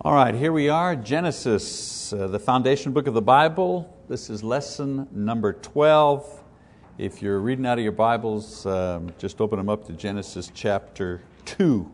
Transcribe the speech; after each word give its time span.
All 0.00 0.14
right, 0.14 0.32
here 0.32 0.52
we 0.52 0.68
are, 0.68 0.94
Genesis, 0.94 2.12
uh, 2.12 2.28
the 2.28 2.38
foundation 2.38 2.92
book 2.92 3.08
of 3.08 3.14
the 3.14 3.20
Bible. 3.20 3.92
This 4.06 4.30
is 4.30 4.44
lesson 4.44 5.08
number 5.10 5.54
12. 5.54 6.44
If 6.98 7.20
you're 7.20 7.40
reading 7.40 7.66
out 7.66 7.78
of 7.78 7.82
your 7.82 7.90
Bibles, 7.90 8.64
um, 8.64 9.10
just 9.18 9.40
open 9.40 9.58
them 9.58 9.68
up 9.68 9.84
to 9.88 9.92
Genesis 9.92 10.52
chapter 10.54 11.20
2. 11.46 11.90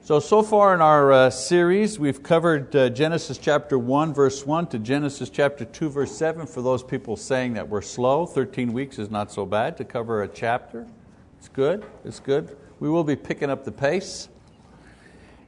So, 0.00 0.18
so 0.18 0.42
far 0.42 0.72
in 0.72 0.80
our 0.80 1.12
uh, 1.12 1.28
series, 1.28 1.98
we've 1.98 2.22
covered 2.22 2.74
uh, 2.74 2.88
Genesis 2.88 3.36
chapter 3.36 3.78
1, 3.78 4.14
verse 4.14 4.46
1 4.46 4.68
to 4.68 4.78
Genesis 4.78 5.28
chapter 5.28 5.66
2, 5.66 5.90
verse 5.90 6.16
7. 6.16 6.46
For 6.46 6.62
those 6.62 6.82
people 6.82 7.16
saying 7.16 7.52
that 7.52 7.68
we're 7.68 7.82
slow, 7.82 8.24
13 8.24 8.72
weeks 8.72 8.98
is 8.98 9.10
not 9.10 9.30
so 9.30 9.44
bad 9.44 9.76
to 9.76 9.84
cover 9.84 10.22
a 10.22 10.28
chapter. 10.28 10.86
It's 11.36 11.48
good, 11.48 11.84
it's 12.06 12.18
good. 12.18 12.56
We 12.80 12.88
will 12.88 13.04
be 13.04 13.14
picking 13.14 13.50
up 13.50 13.64
the 13.64 13.72
pace. 13.72 14.30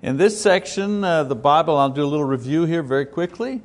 In 0.03 0.17
this 0.17 0.41
section, 0.41 1.05
uh, 1.05 1.25
the 1.25 1.37
Bible, 1.37 1.77
I'll 1.77 1.91
do 1.91 2.03
a 2.03 2.09
little 2.09 2.25
review 2.25 2.65
here 2.65 2.83
very 2.83 3.05
quickly. 3.05 3.61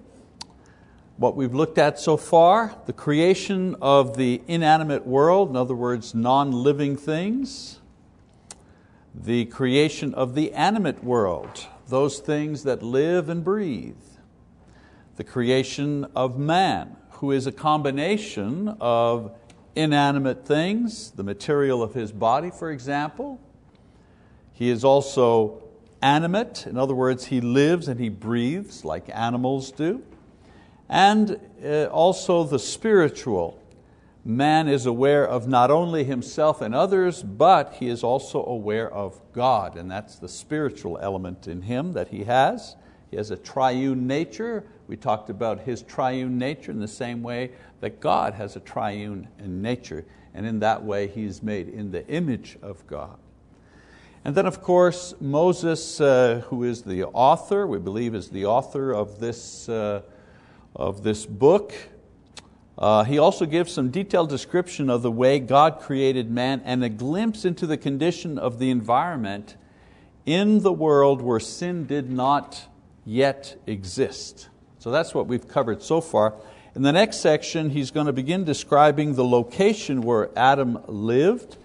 What 1.15 1.37
we've 1.37 1.53
looked 1.53 1.77
at 1.77 1.97
so 1.97 2.17
far, 2.17 2.75
the 2.87 2.91
creation 2.91 3.77
of 3.81 4.17
the 4.17 4.41
inanimate 4.45 5.07
world, 5.07 5.49
in 5.49 5.55
other 5.55 5.75
words, 5.75 6.13
non 6.13 6.51
living 6.51 6.97
things, 6.97 7.79
the 9.13 9.45
creation 9.45 10.13
of 10.13 10.35
the 10.35 10.51
animate 10.51 11.05
world, 11.05 11.67
those 11.87 12.19
things 12.19 12.63
that 12.63 12.83
live 12.83 13.29
and 13.29 13.41
breathe, 13.41 13.95
the 15.15 15.23
creation 15.23 16.05
of 16.17 16.37
man, 16.37 16.97
who 17.11 17.31
is 17.31 17.47
a 17.47 17.51
combination 17.53 18.75
of 18.81 19.33
inanimate 19.73 20.45
things, 20.45 21.11
the 21.11 21.23
material 21.23 21.81
of 21.81 21.93
his 21.93 22.11
body, 22.11 22.51
for 22.51 22.71
example. 22.71 23.39
He 24.51 24.69
is 24.69 24.83
also 24.83 25.61
animate, 26.05 26.67
in 26.67 26.77
other 26.77 26.93
words, 26.93 27.25
he 27.25 27.41
lives 27.41 27.87
and 27.87 27.99
he 27.99 28.09
breathes 28.09 28.85
like 28.85 29.09
animals 29.11 29.71
do, 29.71 30.03
and 30.87 31.39
uh, 31.65 31.85
also 31.85 32.43
the 32.43 32.59
spiritual. 32.59 33.59
Man 34.23 34.67
is 34.67 34.85
aware 34.85 35.27
of 35.27 35.47
not 35.47 35.71
only 35.71 36.03
himself 36.03 36.61
and 36.61 36.75
others, 36.75 37.23
but 37.23 37.73
he 37.79 37.89
is 37.89 38.03
also 38.03 38.45
aware 38.45 38.91
of 38.91 39.19
God, 39.33 39.77
and 39.77 39.89
that's 39.89 40.17
the 40.17 40.29
spiritual 40.29 40.99
element 41.01 41.47
in 41.47 41.63
him 41.63 41.93
that 41.93 42.09
he 42.09 42.23
has. 42.25 42.75
He 43.09 43.17
has 43.17 43.31
a 43.31 43.37
triune 43.37 44.05
nature. 44.05 44.63
We 44.87 44.97
talked 44.97 45.31
about 45.31 45.61
his 45.61 45.81
triune 45.81 46.37
nature 46.37 46.71
in 46.71 46.79
the 46.79 46.87
same 46.87 47.23
way 47.23 47.51
that 47.79 47.99
God 47.99 48.35
has 48.35 48.55
a 48.55 48.59
triune 48.59 49.27
nature, 49.43 50.05
and 50.35 50.45
in 50.45 50.59
that 50.59 50.83
way 50.83 51.07
he 51.07 51.23
is 51.23 51.41
made 51.41 51.67
in 51.67 51.89
the 51.91 52.07
image 52.07 52.59
of 52.61 52.85
God. 52.85 53.17
And 54.25 54.33
then, 54.33 54.47
of 54.47 54.63
course, 54.63 55.13
Moses, 55.21 56.01
uh, 56.01 56.41
who 56.47 56.63
is 56.63 56.81
the 56.81 57.03
author, 57.03 57.67
we 57.67 57.77
believe 57.77 58.15
is 58.15 58.29
the 58.29 58.47
author 58.47 58.91
of 58.91 59.19
this, 59.19 59.69
uh, 59.69 60.01
of 60.75 61.03
this 61.03 61.27
book, 61.27 61.75
uh, 62.75 63.03
he 63.03 63.19
also 63.19 63.45
gives 63.45 63.71
some 63.71 63.91
detailed 63.91 64.29
description 64.29 64.89
of 64.89 65.03
the 65.03 65.11
way 65.11 65.37
God 65.37 65.79
created 65.79 66.31
man 66.31 66.63
and 66.65 66.83
a 66.83 66.89
glimpse 66.89 67.45
into 67.45 67.67
the 67.67 67.77
condition 67.77 68.39
of 68.39 68.57
the 68.57 68.71
environment 68.71 69.57
in 70.25 70.63
the 70.63 70.73
world 70.73 71.21
where 71.21 71.39
sin 71.39 71.85
did 71.85 72.09
not 72.09 72.65
yet 73.05 73.61
exist. 73.67 74.49
So 74.79 74.89
that's 74.89 75.13
what 75.13 75.27
we've 75.27 75.47
covered 75.47 75.83
so 75.83 76.01
far. 76.01 76.33
In 76.73 76.81
the 76.81 76.91
next 76.91 77.17
section, 77.17 77.69
he's 77.69 77.91
going 77.91 78.07
to 78.07 78.13
begin 78.13 78.43
describing 78.43 79.13
the 79.13 79.23
location 79.23 80.01
where 80.01 80.31
Adam 80.35 80.79
lived 80.87 81.57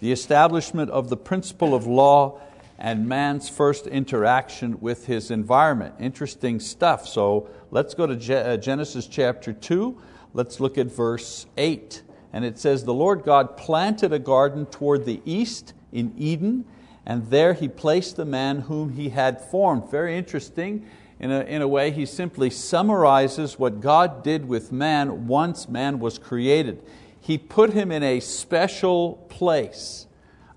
the 0.00 0.12
establishment 0.12 0.90
of 0.90 1.08
the 1.08 1.16
principle 1.16 1.74
of 1.74 1.86
law 1.86 2.40
and 2.78 3.08
man's 3.08 3.48
first 3.48 3.86
interaction 3.86 4.78
with 4.80 5.06
his 5.06 5.30
environment. 5.30 5.94
Interesting 5.98 6.60
stuff. 6.60 7.08
So 7.08 7.48
let's 7.70 7.94
go 7.94 8.06
to 8.06 8.36
uh, 8.36 8.56
Genesis 8.58 9.06
chapter 9.06 9.52
2. 9.52 9.98
Let's 10.34 10.60
look 10.60 10.76
at 10.76 10.86
verse 10.88 11.46
8. 11.56 12.02
And 12.32 12.44
it 12.44 12.58
says, 12.58 12.84
The 12.84 12.92
Lord 12.92 13.22
God 13.22 13.56
planted 13.56 14.12
a 14.12 14.18
garden 14.18 14.66
toward 14.66 15.06
the 15.06 15.22
east 15.24 15.72
in 15.92 16.12
Eden, 16.18 16.66
and 17.06 17.30
there 17.30 17.54
He 17.54 17.68
placed 17.68 18.16
the 18.16 18.26
man 18.26 18.62
whom 18.62 18.92
He 18.92 19.08
had 19.08 19.40
formed. 19.40 19.90
Very 19.90 20.18
interesting. 20.18 20.86
In 21.18 21.30
a, 21.30 21.40
in 21.40 21.62
a 21.62 21.68
way, 21.68 21.90
He 21.90 22.04
simply 22.04 22.50
summarizes 22.50 23.58
what 23.58 23.80
God 23.80 24.22
did 24.22 24.46
with 24.46 24.70
man 24.70 25.26
once 25.26 25.66
man 25.66 25.98
was 25.98 26.18
created. 26.18 26.82
He 27.26 27.38
put 27.38 27.72
him 27.72 27.90
in 27.90 28.04
a 28.04 28.20
special 28.20 29.14
place, 29.28 30.06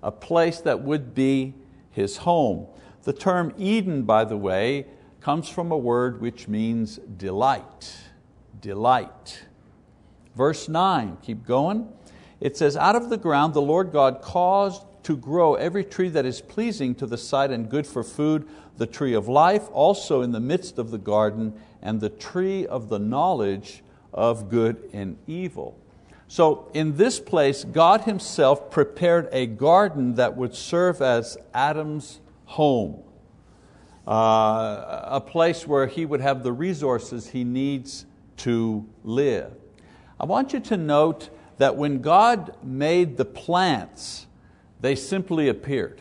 a 0.04 0.12
place 0.12 0.60
that 0.60 0.80
would 0.80 1.16
be 1.16 1.54
his 1.90 2.18
home. 2.18 2.68
The 3.02 3.12
term 3.12 3.52
Eden, 3.58 4.04
by 4.04 4.24
the 4.24 4.36
way, 4.36 4.86
comes 5.20 5.48
from 5.48 5.72
a 5.72 5.76
word 5.76 6.20
which 6.20 6.46
means 6.46 6.98
delight. 6.98 7.96
Delight. 8.60 9.46
Verse 10.36 10.68
9, 10.68 11.18
keep 11.22 11.44
going. 11.44 11.88
It 12.38 12.56
says, 12.56 12.76
Out 12.76 12.94
of 12.94 13.10
the 13.10 13.16
ground 13.16 13.52
the 13.52 13.60
Lord 13.60 13.90
God 13.90 14.22
caused 14.22 14.84
to 15.02 15.16
grow 15.16 15.56
every 15.56 15.82
tree 15.82 16.10
that 16.10 16.24
is 16.24 16.40
pleasing 16.40 16.94
to 16.94 17.06
the 17.06 17.18
sight 17.18 17.50
and 17.50 17.68
good 17.68 17.84
for 17.84 18.04
food, 18.04 18.46
the 18.76 18.86
tree 18.86 19.14
of 19.14 19.26
life 19.26 19.68
also 19.72 20.22
in 20.22 20.30
the 20.30 20.38
midst 20.38 20.78
of 20.78 20.92
the 20.92 20.98
garden, 20.98 21.52
and 21.82 22.00
the 22.00 22.10
tree 22.10 22.64
of 22.64 22.88
the 22.88 23.00
knowledge 23.00 23.82
of 24.14 24.48
good 24.48 24.88
and 24.92 25.18
evil. 25.26 25.76
So 26.30 26.70
in 26.74 26.96
this 26.96 27.18
place, 27.18 27.64
God 27.64 28.02
Himself 28.02 28.70
prepared 28.70 29.28
a 29.32 29.46
garden 29.46 30.14
that 30.14 30.36
would 30.36 30.54
serve 30.54 31.02
as 31.02 31.36
Adam's 31.52 32.20
home, 32.44 33.02
uh, 34.06 35.00
a 35.06 35.20
place 35.20 35.66
where 35.66 35.88
he 35.88 36.06
would 36.06 36.20
have 36.20 36.44
the 36.44 36.52
resources 36.52 37.30
he 37.30 37.42
needs 37.42 38.06
to 38.36 38.86
live. 39.02 39.50
I 40.20 40.24
want 40.24 40.52
you 40.52 40.60
to 40.60 40.76
note 40.76 41.30
that 41.58 41.74
when 41.74 42.00
God 42.00 42.54
made 42.62 43.16
the 43.16 43.24
plants, 43.24 44.28
they 44.80 44.94
simply 44.94 45.48
appeared. 45.48 46.00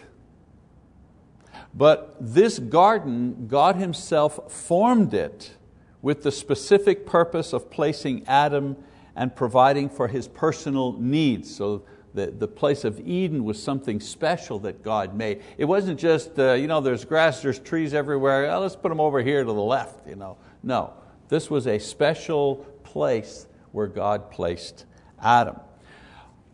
But 1.73 2.15
this 2.19 2.59
garden, 2.59 3.47
God 3.47 3.77
Himself 3.77 4.51
formed 4.51 5.15
it 5.15 5.55
with 6.03 6.21
the 6.21 6.31
specific 6.31 7.07
purpose 7.07 7.51
of 7.51 7.71
placing 7.71 8.27
Adam 8.27 8.75
and 9.15 9.35
providing 9.35 9.89
for 9.89 10.07
his 10.07 10.27
personal 10.27 10.93
needs. 10.93 11.53
So 11.53 11.83
the, 12.13 12.27
the 12.27 12.47
place 12.47 12.83
of 12.83 12.99
Eden 13.07 13.43
was 13.43 13.61
something 13.61 13.99
special 13.99 14.59
that 14.59 14.83
God 14.83 15.15
made. 15.15 15.41
It 15.57 15.65
wasn't 15.65 15.99
just, 15.99 16.37
uh, 16.39 16.53
you 16.53 16.67
know, 16.67 16.81
there's 16.81 17.05
grass, 17.05 17.41
there's 17.41 17.59
trees 17.59 17.93
everywhere, 17.93 18.51
oh, 18.51 18.59
let's 18.61 18.75
put 18.75 18.89
them 18.89 18.99
over 18.99 19.21
here 19.21 19.43
to 19.43 19.53
the 19.53 19.61
left. 19.61 20.07
You 20.07 20.15
know. 20.15 20.37
No, 20.63 20.93
this 21.29 21.49
was 21.49 21.67
a 21.67 21.79
special 21.79 22.57
place 22.83 23.47
where 23.71 23.87
God 23.87 24.31
placed 24.31 24.85
Adam. 25.21 25.59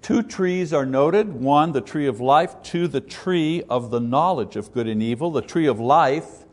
Two 0.01 0.21
trees 0.21 0.71
are 0.71 0.85
noted 0.85 1.33
one, 1.33 1.71
the 1.71 1.81
tree 1.81 2.05
of 2.05 2.21
life, 2.21 2.61
two, 2.61 2.87
the 2.87 3.01
tree 3.01 3.63
of 3.69 3.89
the 3.89 3.99
knowledge 3.99 4.55
of 4.55 4.71
good 4.71 4.87
and 4.87 5.01
evil. 5.01 5.31
The 5.31 5.41
tree 5.41 5.65
of 5.65 5.79
life 5.79 6.44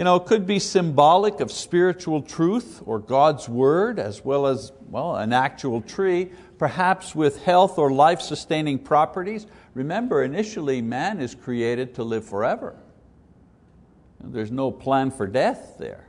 you 0.00 0.04
know, 0.04 0.16
it 0.16 0.24
could 0.24 0.46
be 0.46 0.58
symbolic 0.58 1.40
of 1.40 1.52
spiritual 1.52 2.22
truth 2.22 2.82
or 2.86 2.98
God's 2.98 3.50
word, 3.50 3.98
as 3.98 4.24
well 4.24 4.46
as 4.46 4.72
well, 4.88 5.16
an 5.16 5.34
actual 5.34 5.82
tree, 5.82 6.30
perhaps 6.56 7.14
with 7.14 7.44
health 7.44 7.76
or 7.76 7.92
life 7.92 8.22
sustaining 8.22 8.78
properties. 8.78 9.46
Remember, 9.74 10.24
initially, 10.24 10.80
man 10.80 11.20
is 11.20 11.34
created 11.34 11.96
to 11.96 12.02
live 12.02 12.24
forever. 12.24 12.76
There's 14.24 14.50
no 14.50 14.70
plan 14.70 15.10
for 15.10 15.26
death 15.26 15.74
there. 15.78 16.06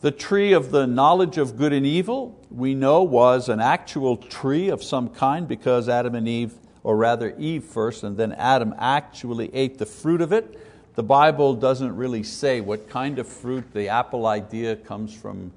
The 0.00 0.10
tree 0.10 0.54
of 0.54 0.70
the 0.70 0.86
knowledge 0.86 1.36
of 1.36 1.58
good 1.58 1.74
and 1.74 1.84
evil, 1.84 2.42
we 2.50 2.74
know, 2.74 3.02
was 3.02 3.50
an 3.50 3.60
actual 3.60 4.16
tree 4.16 4.70
of 4.70 4.82
some 4.82 5.10
kind 5.10 5.46
because 5.46 5.90
Adam 5.90 6.14
and 6.14 6.26
Eve, 6.26 6.54
or 6.84 6.96
rather 6.96 7.36
Eve 7.36 7.64
first, 7.64 8.02
and 8.02 8.16
then 8.16 8.32
Adam 8.32 8.74
actually 8.78 9.54
ate 9.54 9.76
the 9.76 9.84
fruit 9.84 10.22
of 10.22 10.32
it. 10.32 10.58
The 11.00 11.06
Bible 11.06 11.54
doesn't 11.54 11.96
really 11.96 12.22
say 12.22 12.60
what 12.60 12.90
kind 12.90 13.18
of 13.18 13.26
fruit. 13.26 13.72
The 13.72 13.88
apple 13.88 14.26
idea 14.26 14.76
comes 14.76 15.14
from 15.14 15.50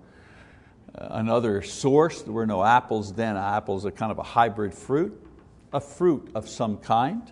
uh, 0.97 1.07
another 1.09 1.61
source. 1.61 2.21
There 2.21 2.31
were 2.31 2.45
no 2.45 2.63
apples 2.63 3.11
then. 3.11 3.35
Apples 3.35 3.85
are 3.85 3.91
kind 3.91 4.09
of 4.09 4.19
a 4.19 4.23
hybrid 4.23 4.73
fruit, 4.73 5.21
a 5.73 5.81
fruit 5.81 6.31
of 6.33 6.47
some 6.47 6.77
kind. 6.77 7.29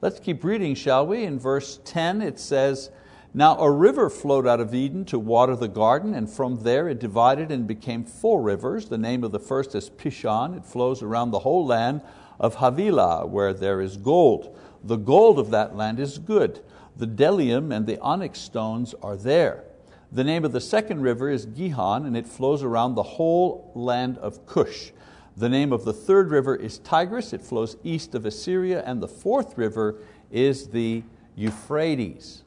Let's 0.00 0.20
keep 0.20 0.44
reading, 0.44 0.76
shall 0.76 1.08
we? 1.08 1.24
In 1.24 1.40
verse 1.40 1.80
10 1.84 2.22
it 2.22 2.38
says, 2.38 2.90
Now 3.34 3.58
a 3.58 3.68
river 3.68 4.08
flowed 4.08 4.46
out 4.46 4.60
of 4.60 4.72
Eden 4.72 5.04
to 5.06 5.18
water 5.18 5.56
the 5.56 5.66
garden, 5.66 6.14
and 6.14 6.30
from 6.30 6.62
there 6.62 6.88
it 6.88 7.00
divided 7.00 7.50
and 7.50 7.66
became 7.66 8.04
four 8.04 8.42
rivers. 8.42 8.88
The 8.88 8.96
name 8.96 9.24
of 9.24 9.32
the 9.32 9.40
first 9.40 9.74
is 9.74 9.90
Pishon. 9.90 10.56
It 10.56 10.64
flows 10.64 11.02
around 11.02 11.32
the 11.32 11.40
whole 11.40 11.66
land 11.66 12.02
of 12.38 12.54
Havilah, 12.54 13.26
where 13.26 13.52
there 13.52 13.80
is 13.80 13.96
gold. 13.96 14.56
The 14.84 14.94
gold 14.94 15.40
of 15.40 15.50
that 15.50 15.74
land 15.74 15.98
is 15.98 16.18
good. 16.18 16.60
The 16.96 17.06
bdellium 17.06 17.74
and 17.74 17.86
the 17.86 17.98
onyx 18.00 18.38
stones 18.38 18.94
are 19.02 19.16
there. 19.16 19.64
The 20.12 20.24
name 20.24 20.44
of 20.44 20.52
the 20.52 20.60
second 20.60 21.00
river 21.00 21.28
is 21.28 21.44
Gihon, 21.44 22.06
and 22.06 22.16
it 22.16 22.26
flows 22.26 22.62
around 22.62 22.94
the 22.94 23.02
whole 23.02 23.72
land 23.74 24.16
of 24.18 24.46
Cush. 24.46 24.92
The 25.36 25.48
name 25.48 25.72
of 25.72 25.84
the 25.84 25.92
third 25.92 26.30
river 26.30 26.54
is 26.54 26.78
Tigris, 26.78 27.32
it 27.32 27.42
flows 27.42 27.76
east 27.82 28.14
of 28.14 28.24
Assyria, 28.24 28.84
and 28.86 29.02
the 29.02 29.08
fourth 29.08 29.58
river 29.58 29.96
is 30.30 30.68
the 30.68 31.02
Euphrates. 31.34 32.44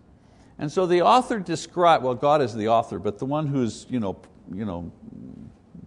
And 0.57 0.71
so 0.71 0.85
the 0.85 1.01
author 1.01 1.39
described, 1.39 2.05
well, 2.05 2.15
God 2.15 2.41
is 2.41 2.55
the 2.55 2.69
author, 2.69 2.99
but 2.99 3.19
the 3.19 3.25
one 3.25 3.47
who's 3.47 3.85
you 3.89 3.99
know, 3.99 4.17
you 4.53 4.63
know, 4.63 4.89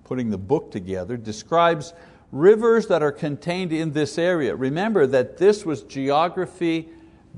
putting 0.04 0.28
the 0.28 0.38
book 0.38 0.70
together 0.70 1.16
describes 1.16 1.94
rivers 2.30 2.86
that 2.88 3.02
are 3.02 3.12
contained 3.12 3.72
in 3.72 3.92
this 3.92 4.18
area. 4.18 4.54
Remember 4.54 5.06
that 5.06 5.38
this 5.38 5.64
was 5.64 5.82
geography 5.82 6.90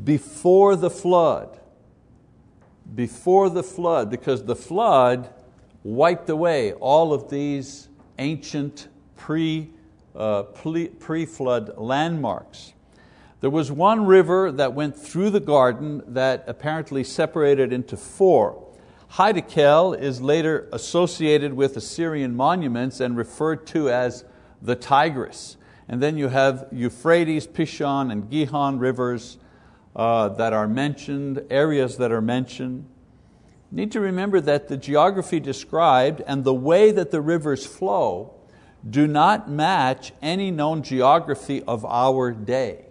before 0.04 0.76
the 0.76 0.90
flood. 0.90 1.58
Before 2.94 3.48
the 3.48 3.62
flood, 3.62 4.10
because 4.10 4.44
the 4.44 4.56
flood 4.56 5.32
wiped 5.84 6.28
away 6.28 6.72
all 6.74 7.12
of 7.12 7.30
these 7.30 7.88
ancient 8.18 8.88
pre, 9.16 9.70
uh, 10.14 10.42
pre-flood 10.42 11.76
landmarks. 11.76 12.72
There 13.40 13.50
was 13.50 13.72
one 13.72 14.06
river 14.06 14.52
that 14.52 14.74
went 14.74 14.96
through 14.96 15.30
the 15.30 15.40
garden 15.40 16.02
that 16.06 16.44
apparently 16.46 17.02
separated 17.02 17.72
into 17.72 17.96
four. 17.96 18.62
Hiddekel 19.12 20.00
is 20.00 20.20
later 20.20 20.68
associated 20.72 21.52
with 21.52 21.76
Assyrian 21.76 22.36
monuments 22.36 23.00
and 23.00 23.16
referred 23.16 23.66
to 23.68 23.90
as 23.90 24.24
the 24.62 24.76
Tigris. 24.76 25.56
And 25.88 26.00
then 26.00 26.16
you 26.16 26.28
have 26.28 26.68
Euphrates, 26.70 27.46
Pishon, 27.46 28.12
and 28.12 28.30
Gihon 28.30 28.78
rivers 28.78 29.38
uh, 29.94 30.28
that 30.30 30.52
are 30.52 30.68
mentioned, 30.68 31.42
areas 31.50 31.96
that 31.98 32.12
are 32.12 32.22
mentioned. 32.22 32.86
You 33.70 33.76
need 33.76 33.92
to 33.92 34.00
remember 34.00 34.40
that 34.40 34.68
the 34.68 34.76
geography 34.76 35.40
described 35.40 36.22
and 36.26 36.44
the 36.44 36.54
way 36.54 36.90
that 36.90 37.10
the 37.10 37.20
rivers 37.20 37.66
flow 37.66 38.34
do 38.88 39.06
not 39.06 39.50
match 39.50 40.12
any 40.20 40.50
known 40.50 40.82
geography 40.82 41.62
of 41.62 41.84
our 41.84 42.32
day. 42.32 42.86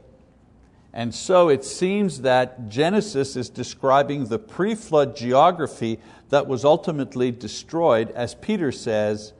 And 0.93 1.13
so 1.15 1.49
it 1.49 1.63
seems 1.63 2.21
that 2.21 2.67
Genesis 2.67 3.35
is 3.35 3.49
describing 3.49 4.25
the 4.25 4.39
pre 4.39 4.75
flood 4.75 5.15
geography 5.15 5.99
that 6.29 6.47
was 6.47 6.65
ultimately 6.65 7.31
destroyed, 7.31 8.11
as 8.11 8.35
Peter 8.35 8.71
says, 8.71 9.33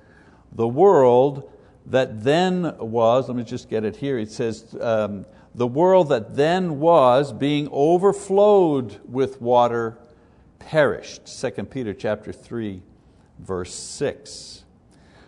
the 0.51 0.67
world 0.67 1.49
that 1.85 2.23
then 2.23 2.77
was, 2.77 3.27
let 3.27 3.35
me 3.35 3.43
just 3.43 3.69
get 3.69 3.83
it 3.83 3.97
here, 3.97 4.17
it 4.17 4.31
says, 4.31 4.75
um, 4.79 5.25
the 5.53 5.67
world 5.67 6.09
that 6.09 6.35
then 6.35 6.79
was 6.79 7.33
being 7.33 7.67
overflowed 7.71 8.99
with 9.07 9.41
water 9.41 9.97
perished. 10.59 11.25
2 11.25 11.51
Peter 11.65 11.93
chapter 11.93 12.31
3, 12.31 12.81
verse 13.39 13.73
6. 13.73 14.63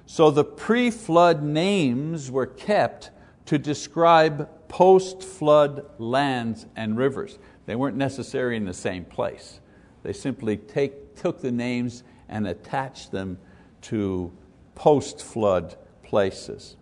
So 0.06 0.32
the 0.32 0.44
pre-flood 0.44 1.44
names 1.44 2.30
were 2.30 2.46
kept 2.46 3.12
to 3.46 3.58
describe 3.58 4.50
post-flood 4.68 5.86
lands 5.98 6.66
and 6.76 6.98
rivers. 6.98 7.40
They 7.66 7.76
weren't 7.76 7.98
necessarily 7.98 8.56
in 8.56 8.66
the 8.66 8.74
same 8.74 9.06
place. 9.06 9.60
They 10.04 10.14
simply 10.14 10.58
take, 10.58 11.16
took 11.16 11.42
the 11.42 11.52
names 11.52 12.04
and 12.30 12.48
attached 12.48 13.12
them 13.12 13.38
to 13.84 14.32
post-flood 14.76 15.76
places. 16.04 16.76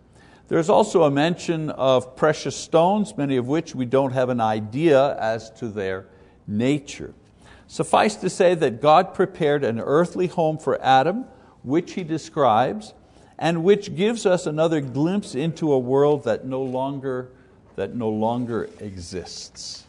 There's 0.52 0.68
also 0.68 1.04
a 1.04 1.10
mention 1.10 1.70
of 1.70 2.14
precious 2.14 2.54
stones, 2.54 3.16
many 3.16 3.38
of 3.38 3.48
which 3.48 3.74
we 3.74 3.86
don't 3.86 4.12
have 4.12 4.28
an 4.28 4.38
idea 4.38 5.16
as 5.16 5.48
to 5.52 5.68
their 5.68 6.04
nature. 6.46 7.14
Suffice 7.66 8.16
to 8.16 8.28
say 8.28 8.54
that 8.56 8.82
God 8.82 9.14
prepared 9.14 9.64
an 9.64 9.80
earthly 9.80 10.26
home 10.26 10.58
for 10.58 10.78
Adam, 10.82 11.24
which 11.62 11.94
He 11.94 12.04
describes, 12.04 12.92
and 13.38 13.64
which 13.64 13.96
gives 13.96 14.26
us 14.26 14.44
another 14.44 14.82
glimpse 14.82 15.34
into 15.34 15.72
a 15.72 15.78
world 15.78 16.24
that 16.24 16.44
no 16.44 16.62
longer, 16.62 17.30
that 17.76 17.94
no 17.94 18.10
longer 18.10 18.68
exists. 18.78 19.86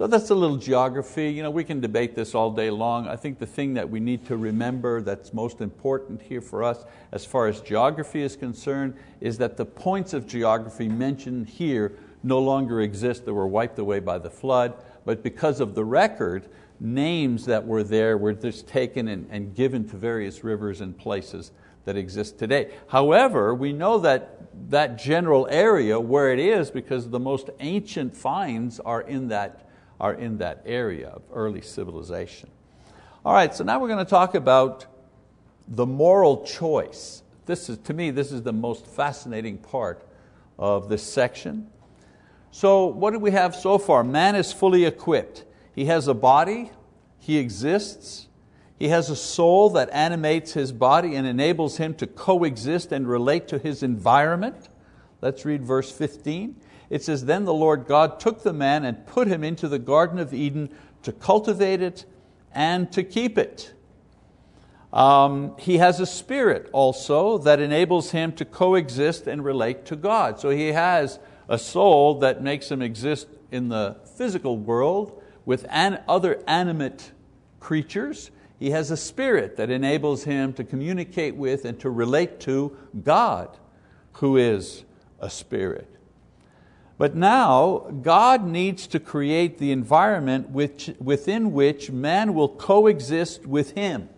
So 0.00 0.06
that's 0.06 0.30
a 0.30 0.34
little 0.34 0.56
geography. 0.56 1.28
You 1.28 1.42
know, 1.42 1.50
we 1.50 1.62
can 1.62 1.78
debate 1.78 2.14
this 2.14 2.34
all 2.34 2.50
day 2.50 2.70
long. 2.70 3.06
I 3.06 3.16
think 3.16 3.38
the 3.38 3.44
thing 3.44 3.74
that 3.74 3.90
we 3.90 4.00
need 4.00 4.24
to 4.28 4.38
remember 4.38 5.02
that's 5.02 5.34
most 5.34 5.60
important 5.60 6.22
here 6.22 6.40
for 6.40 6.64
us 6.64 6.86
as 7.12 7.26
far 7.26 7.48
as 7.48 7.60
geography 7.60 8.22
is 8.22 8.34
concerned 8.34 8.94
is 9.20 9.36
that 9.36 9.58
the 9.58 9.66
points 9.66 10.14
of 10.14 10.26
geography 10.26 10.88
mentioned 10.88 11.50
here 11.50 11.98
no 12.22 12.38
longer 12.38 12.80
exist. 12.80 13.26
They 13.26 13.32
were 13.32 13.46
wiped 13.46 13.78
away 13.78 14.00
by 14.00 14.16
the 14.16 14.30
flood. 14.30 14.72
But 15.04 15.22
because 15.22 15.60
of 15.60 15.74
the 15.74 15.84
record, 15.84 16.48
names 16.80 17.44
that 17.44 17.66
were 17.66 17.84
there 17.84 18.16
were 18.16 18.32
just 18.32 18.66
taken 18.66 19.06
and, 19.06 19.28
and 19.30 19.54
given 19.54 19.86
to 19.90 19.98
various 19.98 20.42
rivers 20.42 20.80
and 20.80 20.96
places 20.96 21.50
that 21.84 21.98
exist 21.98 22.38
today. 22.38 22.72
However, 22.88 23.54
we 23.54 23.74
know 23.74 23.98
that 23.98 24.38
that 24.70 24.96
general 24.96 25.46
area 25.50 26.00
where 26.00 26.32
it 26.32 26.38
is 26.38 26.70
because 26.70 27.10
the 27.10 27.20
most 27.20 27.50
ancient 27.60 28.16
finds 28.16 28.80
are 28.80 29.02
in 29.02 29.28
that 29.28 29.66
are 30.00 30.14
in 30.14 30.38
that 30.38 30.62
area 30.64 31.08
of 31.08 31.22
early 31.32 31.60
civilization. 31.60 32.48
All 33.24 33.34
right, 33.34 33.54
so 33.54 33.62
now 33.62 33.78
we're 33.78 33.88
going 33.88 34.04
to 34.04 34.10
talk 34.10 34.34
about 34.34 34.86
the 35.68 35.86
moral 35.86 36.42
choice. 36.44 37.22
This 37.44 37.68
is, 37.68 37.78
to 37.78 37.92
me, 37.92 38.10
this 38.10 38.32
is 38.32 38.42
the 38.42 38.52
most 38.52 38.86
fascinating 38.86 39.58
part 39.58 40.06
of 40.58 40.88
this 40.88 41.02
section. 41.02 41.68
So, 42.50 42.86
what 42.86 43.12
do 43.12 43.18
we 43.18 43.30
have 43.30 43.54
so 43.54 43.78
far? 43.78 44.02
Man 44.02 44.34
is 44.34 44.52
fully 44.52 44.84
equipped. 44.84 45.44
He 45.74 45.84
has 45.84 46.08
a 46.08 46.14
body, 46.14 46.70
he 47.18 47.36
exists, 47.38 48.26
he 48.78 48.88
has 48.88 49.10
a 49.10 49.16
soul 49.16 49.68
that 49.70 49.90
animates 49.92 50.54
his 50.54 50.72
body 50.72 51.14
and 51.14 51.26
enables 51.26 51.76
him 51.76 51.92
to 51.94 52.06
coexist 52.06 52.90
and 52.92 53.06
relate 53.06 53.46
to 53.48 53.58
his 53.58 53.82
environment. 53.82 54.70
Let's 55.20 55.44
read 55.44 55.62
verse 55.62 55.92
15. 55.92 56.56
It 56.90 57.04
says, 57.04 57.24
Then 57.24 57.44
the 57.44 57.54
Lord 57.54 57.86
God 57.86 58.20
took 58.20 58.42
the 58.42 58.52
man 58.52 58.84
and 58.84 59.06
put 59.06 59.28
him 59.28 59.44
into 59.44 59.68
the 59.68 59.78
Garden 59.78 60.18
of 60.18 60.34
Eden 60.34 60.68
to 61.04 61.12
cultivate 61.12 61.80
it 61.80 62.04
and 62.52 62.90
to 62.92 63.04
keep 63.04 63.38
it. 63.38 63.72
Um, 64.92 65.56
he 65.56 65.78
has 65.78 66.00
a 66.00 66.06
spirit 66.06 66.68
also 66.72 67.38
that 67.38 67.60
enables 67.60 68.10
him 68.10 68.32
to 68.32 68.44
coexist 68.44 69.28
and 69.28 69.44
relate 69.44 69.84
to 69.86 69.96
God. 69.96 70.40
So 70.40 70.50
he 70.50 70.68
has 70.72 71.20
a 71.48 71.58
soul 71.58 72.18
that 72.18 72.42
makes 72.42 72.70
him 72.70 72.82
exist 72.82 73.28
in 73.52 73.68
the 73.68 73.96
physical 74.16 74.58
world 74.58 75.22
with 75.44 75.64
an, 75.70 76.02
other 76.08 76.42
animate 76.48 77.12
creatures. 77.60 78.32
He 78.58 78.70
has 78.70 78.90
a 78.90 78.96
spirit 78.96 79.56
that 79.56 79.70
enables 79.70 80.24
him 80.24 80.52
to 80.54 80.64
communicate 80.64 81.36
with 81.36 81.64
and 81.64 81.78
to 81.80 81.90
relate 81.90 82.40
to 82.40 82.76
God, 83.04 83.56
who 84.14 84.36
is 84.36 84.84
a 85.20 85.30
spirit. 85.30 85.99
But 87.00 87.14
now, 87.14 87.86
God 88.02 88.44
needs 88.44 88.86
to 88.88 89.00
create 89.00 89.56
the 89.56 89.72
environment 89.72 90.50
which, 90.50 90.90
within 91.00 91.52
which 91.52 91.90
man 91.90 92.34
will 92.34 92.50
coexist 92.50 93.46
with 93.46 93.70
Him. 93.70 94.10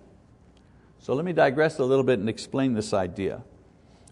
So 0.98 1.14
let 1.14 1.24
me 1.24 1.32
digress 1.32 1.78
a 1.78 1.84
little 1.84 2.02
bit 2.02 2.18
and 2.18 2.28
explain 2.28 2.74
this 2.74 2.92
idea. 2.92 3.44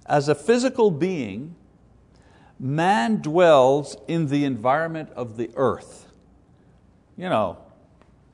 As 0.06 0.28
a 0.28 0.36
physical 0.36 0.92
being, 0.92 1.56
man 2.60 3.20
dwells 3.20 3.96
in 4.06 4.28
the 4.28 4.44
environment 4.44 5.10
of 5.16 5.36
the 5.36 5.50
earth. 5.56 6.06
You 7.16 7.28
know, 7.28 7.58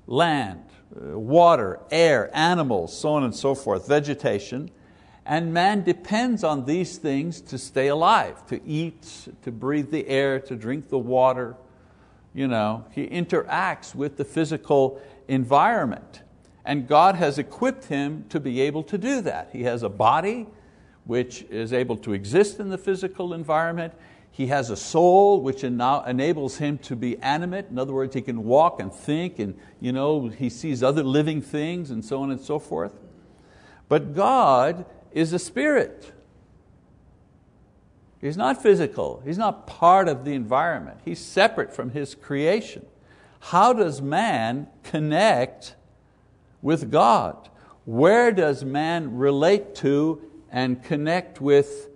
land, 0.07 0.65
uh, 0.95 1.19
water, 1.19 1.81
air, 1.91 2.29
animals, 2.37 2.95
so 2.95 3.15
on 3.15 3.25
and 3.25 3.35
so 3.35 3.55
forth, 3.55 3.89
vegetation. 3.89 4.71
And 5.29 5.53
man 5.53 5.83
depends 5.83 6.45
on 6.45 6.67
these 6.67 6.99
things 6.99 7.41
to 7.43 7.59
stay 7.59 7.89
alive, 7.89 8.47
to 8.47 8.65
eat, 8.65 9.29
to 9.43 9.51
breathe 9.51 9.91
the 9.91 10.07
air, 10.07 10.39
to 10.39 10.55
drink 10.55 10.89
the 10.89 10.99
water. 10.99 11.57
You 12.33 12.47
know, 12.47 12.85
he 12.93 13.09
interacts 13.09 13.93
with 13.93 14.19
the 14.19 14.25
physical 14.25 15.01
environment. 15.27 16.23
And 16.65 16.87
God 16.87 17.17
has 17.17 17.39
equipped 17.39 17.87
him 17.87 18.25
to 18.29 18.39
be 18.39 18.61
able 18.61 18.85
to 18.85 18.97
do 18.97 19.21
that. 19.23 19.49
He 19.53 19.65
has 19.65 19.83
a 19.83 19.89
body 19.89 20.47
which 21.05 21.43
is 21.51 21.73
able 21.73 21.97
to 21.99 22.13
exist 22.13 22.61
in 22.61 22.69
the 22.69 22.79
physical 22.79 23.35
environment. 23.35 23.95
He 24.31 24.47
has 24.49 24.71
a 24.71 24.77
soul 24.77 25.41
which 25.41 25.65
enables 25.65 26.59
him 26.59 26.79
to 26.79 26.95
be 26.95 27.19
animate. 27.19 27.67
In 27.69 27.81
other 27.81 27.93
words, 27.93 28.15
he 28.15 28.23
can 28.23 28.45
walk 28.45 28.79
and 28.81 28.93
think 28.95 29.41
and 29.41 29.59
you 29.81 29.91
know, 29.91 30.29
he 30.29 30.51
sees 30.51 30.85
other 30.85 31.03
living 31.03 31.43
things 31.43 31.91
and 31.91 32.05
so 32.05 32.23
on 32.23 32.31
and 32.31 32.41
so 32.41 32.61
forth. 32.61 32.93
But 33.89 34.15
God 34.15 34.85
is 35.17 35.33
a 35.33 35.39
spirit. 35.39 36.13
He's 38.21 38.37
not 38.37 38.63
physical. 38.63 39.23
He's 39.25 39.39
not 39.39 39.67
part 39.67 40.09
of 40.09 40.27
the 40.27 40.35
environment. 40.35 41.01
He's 41.07 41.19
separate 41.19 41.73
from 41.73 41.91
His 41.91 42.15
creation. 42.15 42.85
How 43.41 43.73
does 43.73 44.03
man 44.03 44.69
connect 44.83 45.75
with 46.61 46.91
God? 46.91 47.49
Where 47.87 48.31
does 48.31 48.63
man 48.63 49.17
relate 49.17 49.75
to 49.77 50.21
and 50.53 50.83
connect 50.83 51.41
with, 51.41 51.89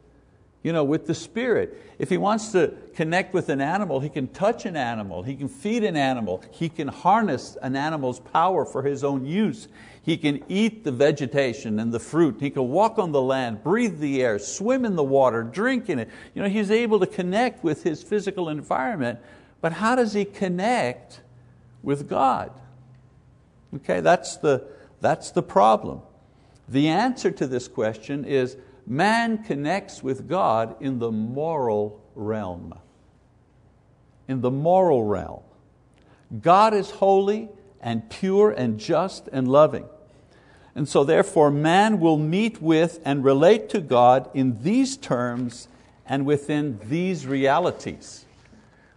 you 0.62 0.72
know, 0.72 0.84
with 0.84 1.06
the 1.06 1.14
Spirit? 1.14 1.94
If 1.98 2.10
he 2.10 2.18
wants 2.18 2.52
to 2.52 2.74
connect 2.94 3.32
with 3.32 3.48
an 3.48 3.60
animal, 3.60 4.00
he 4.00 4.08
can 4.08 4.28
touch 4.28 4.66
an 4.66 4.76
animal, 4.76 5.22
he 5.22 5.34
can 5.34 5.48
feed 5.48 5.84
an 5.84 5.96
animal, 5.96 6.42
he 6.50 6.68
can 6.68 6.88
harness 6.88 7.56
an 7.62 7.76
animal's 7.76 8.20
power 8.20 8.64
for 8.64 8.82
his 8.82 9.04
own 9.04 9.24
use. 9.24 9.68
He 10.02 10.16
can 10.16 10.42
eat 10.48 10.82
the 10.82 10.92
vegetation 10.92 11.78
and 11.78 11.92
the 11.92 12.00
fruit. 12.00 12.36
He 12.40 12.50
can 12.50 12.68
walk 12.68 12.98
on 12.98 13.12
the 13.12 13.20
land, 13.20 13.62
breathe 13.62 13.98
the 13.98 14.22
air, 14.22 14.38
swim 14.38 14.84
in 14.84 14.96
the 14.96 15.04
water, 15.04 15.42
drink 15.42 15.90
in 15.90 15.98
it. 15.98 16.08
You 16.34 16.42
know, 16.42 16.48
he's 16.48 16.70
able 16.70 17.00
to 17.00 17.06
connect 17.06 17.62
with 17.62 17.82
his 17.82 18.02
physical 18.02 18.48
environment, 18.48 19.18
but 19.60 19.74
how 19.74 19.94
does 19.94 20.14
he 20.14 20.24
connect 20.24 21.20
with 21.82 22.08
God? 22.08 22.50
Okay, 23.76 24.00
that's 24.00 24.38
the, 24.38 24.66
that's 25.00 25.30
the 25.30 25.42
problem. 25.42 26.00
The 26.68 26.88
answer 26.88 27.30
to 27.30 27.46
this 27.46 27.68
question 27.68 28.24
is 28.24 28.56
man 28.90 29.38
connects 29.44 30.02
with 30.02 30.28
God 30.28 30.74
in 30.80 30.98
the 30.98 31.12
moral 31.12 32.02
realm. 32.16 32.74
In 34.26 34.40
the 34.40 34.50
moral 34.50 35.04
realm. 35.04 35.42
God 36.42 36.74
is 36.74 36.90
holy 36.90 37.48
and 37.80 38.10
pure 38.10 38.50
and 38.50 38.80
just 38.80 39.28
and 39.32 39.46
loving. 39.46 39.86
And 40.74 40.88
so 40.88 41.04
therefore 41.04 41.52
man 41.52 42.00
will 42.00 42.18
meet 42.18 42.60
with 42.60 43.00
and 43.04 43.22
relate 43.22 43.68
to 43.70 43.80
God 43.80 44.28
in 44.34 44.62
these 44.62 44.96
terms 44.96 45.68
and 46.04 46.26
within 46.26 46.80
these 46.88 47.26
realities. 47.26 48.24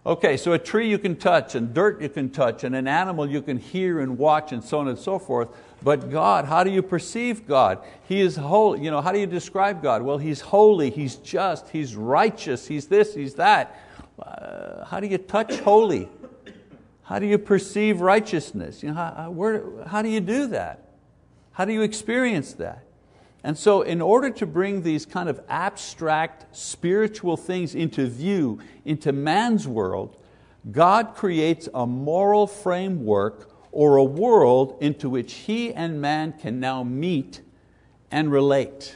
Okay, 0.06 0.36
so 0.38 0.54
a 0.54 0.60
tree 0.60 0.90
you 0.90 0.98
can 0.98 1.16
touch, 1.16 1.56
and 1.56 1.74
dirt 1.74 2.02
you 2.02 2.10
can 2.10 2.30
touch, 2.30 2.66
and 2.66 2.76
an 2.76 2.88
animal 2.88 3.30
you 3.30 3.42
can 3.42 3.58
hear 3.58 4.02
and 4.02 4.18
watch, 4.18 4.52
and 4.52 4.62
so 4.62 4.80
on 4.80 4.90
and 4.90 5.00
so 5.00 5.18
forth. 5.18 5.48
But 5.84 6.10
God, 6.10 6.46
how 6.46 6.64
do 6.64 6.72
you 6.72 6.82
perceive 6.82 7.46
God? 7.46 7.84
He 8.08 8.22
is 8.22 8.38
holy. 8.38 8.82
You 8.84 8.92
know, 8.92 9.02
how 9.02 9.12
do 9.12 9.20
you 9.20 9.28
describe 9.28 9.82
God? 9.82 10.02
Well, 10.02 10.18
He's 10.18 10.40
holy, 10.40 10.90
He's 10.90 11.16
just, 11.18 11.70
He's 11.70 11.96
righteous, 11.96 12.68
He's 12.68 12.88
this, 12.88 13.14
He's 13.14 13.36
that. 13.36 13.80
Uh, 14.18 14.86
how 14.86 15.00
do 15.00 15.08
you 15.08 15.18
touch 15.18 15.60
holy? 15.60 16.08
How 17.04 17.20
do 17.20 17.26
you 17.26 17.38
perceive 17.38 18.00
righteousness? 18.00 18.82
You 18.82 18.90
know, 18.90 18.96
how, 18.96 19.32
where, 19.32 19.84
how 19.86 20.02
do 20.02 20.10
you 20.10 20.22
do 20.22 20.48
that? 20.48 20.88
How 21.52 21.66
do 21.66 21.74
you 21.74 21.82
experience 21.82 22.54
that? 22.54 22.86
And 23.44 23.58
so, 23.58 23.82
in 23.82 24.02
order 24.02 24.30
to 24.30 24.46
bring 24.46 24.84
these 24.84 25.06
kind 25.06 25.28
of 25.28 25.42
abstract 25.50 26.56
spiritual 26.56 27.36
things 27.36 27.76
into 27.76 28.08
view, 28.08 28.60
into 28.86 29.12
man's 29.12 29.68
world, 29.68 30.16
God 30.72 31.14
creates 31.14 31.68
a 31.74 31.86
moral 31.86 32.48
framework 32.48 33.53
or 33.74 33.98
a 33.98 34.04
world 34.04 34.78
into 34.80 35.10
which 35.10 35.34
He 35.34 35.74
and 35.74 36.00
man 36.00 36.34
can 36.34 36.60
now 36.60 36.84
meet 36.84 37.42
and 38.12 38.32
relate. 38.32 38.96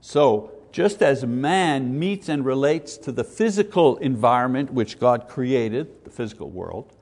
So, 0.00 0.50
just 0.72 1.02
as 1.02 1.24
man 1.24 1.98
meets 1.98 2.28
and 2.28 2.44
relates 2.44 2.96
to 2.98 3.12
the 3.12 3.24
physical 3.24 3.96
environment 3.98 4.72
which 4.72 4.98
God 4.98 5.28
created, 5.28 6.04
the 6.04 6.10
physical 6.10 6.50
world, 6.50 6.94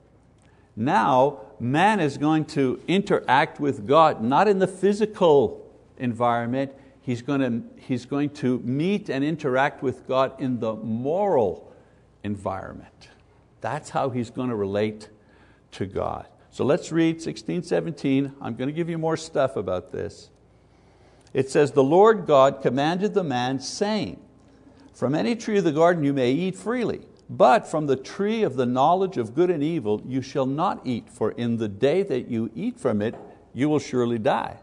now 0.75 1.41
man 1.59 1.99
is 1.99 2.17
going 2.17 2.45
to 2.45 2.81
interact 2.87 3.59
with 3.59 3.87
God, 3.87 4.21
not 4.21 4.47
in 4.47 4.59
the 4.59 4.67
physical 4.67 5.65
environment, 5.97 6.73
he's 7.01 7.21
going, 7.21 7.39
to, 7.39 7.81
he's 7.81 8.05
going 8.05 8.29
to 8.31 8.59
meet 8.59 9.09
and 9.09 9.23
interact 9.23 9.81
with 9.81 10.07
God 10.07 10.39
in 10.39 10.59
the 10.59 10.75
moral 10.75 11.73
environment. 12.23 13.09
That's 13.61 13.89
how 13.89 14.09
he's 14.09 14.29
going 14.29 14.49
to 14.49 14.55
relate 14.55 15.09
to 15.71 15.85
God. 15.85 16.27
So 16.57 16.65
let's 16.65 16.91
read 16.91 17.21
16, 17.21 17.61
17. 17.61 18.33
I'm 18.41 18.55
going 18.55 18.67
to 18.67 18.73
give 18.73 18.89
you 18.89 18.97
more 18.97 19.15
stuff 19.15 19.57
about 19.57 19.91
this. 19.91 20.31
It 21.31 21.51
says, 21.51 21.73
The 21.73 21.83
Lord 21.83 22.25
God 22.25 22.63
commanded 22.63 23.13
the 23.13 23.23
man, 23.23 23.59
saying, 23.59 24.19
From 24.91 25.13
any 25.13 25.35
tree 25.35 25.59
of 25.59 25.65
the 25.65 25.71
garden 25.71 26.03
you 26.03 26.13
may 26.13 26.31
eat 26.31 26.55
freely, 26.55 27.01
but 27.29 27.67
from 27.67 27.85
the 27.85 27.95
tree 27.95 28.41
of 28.41 28.55
the 28.55 28.65
knowledge 28.65 29.17
of 29.17 29.35
good 29.35 29.51
and 29.51 29.61
evil 29.61 30.01
you 30.07 30.23
shall 30.23 30.47
not 30.47 30.81
eat, 30.83 31.11
for 31.11 31.29
in 31.29 31.57
the 31.57 31.67
day 31.67 32.01
that 32.01 32.27
you 32.27 32.49
eat 32.55 32.79
from 32.79 33.03
it, 33.03 33.13
you 33.53 33.69
will 33.69 33.77
surely 33.77 34.17
die. 34.17 34.57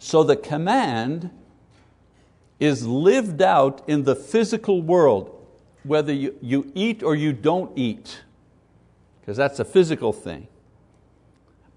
So 0.00 0.24
the 0.24 0.34
command 0.34 1.30
is 2.58 2.88
lived 2.88 3.40
out 3.40 3.88
in 3.88 4.02
the 4.02 4.16
physical 4.16 4.82
world, 4.82 5.46
whether 5.84 6.12
you, 6.12 6.36
you 6.42 6.72
eat 6.74 7.04
or 7.04 7.14
you 7.14 7.32
don't 7.32 7.70
eat, 7.78 8.24
because 9.24 9.38
that's 9.38 9.58
a 9.58 9.64
physical 9.64 10.12
thing. 10.12 10.48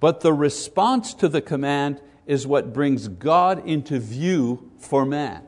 But 0.01 0.19
the 0.19 0.33
response 0.33 1.13
to 1.13 1.29
the 1.29 1.41
command 1.41 2.01
is 2.25 2.45
what 2.45 2.73
brings 2.73 3.07
God 3.07 3.65
into 3.65 4.01
view 4.01 4.69
for 4.77 5.05
man. 5.05 5.43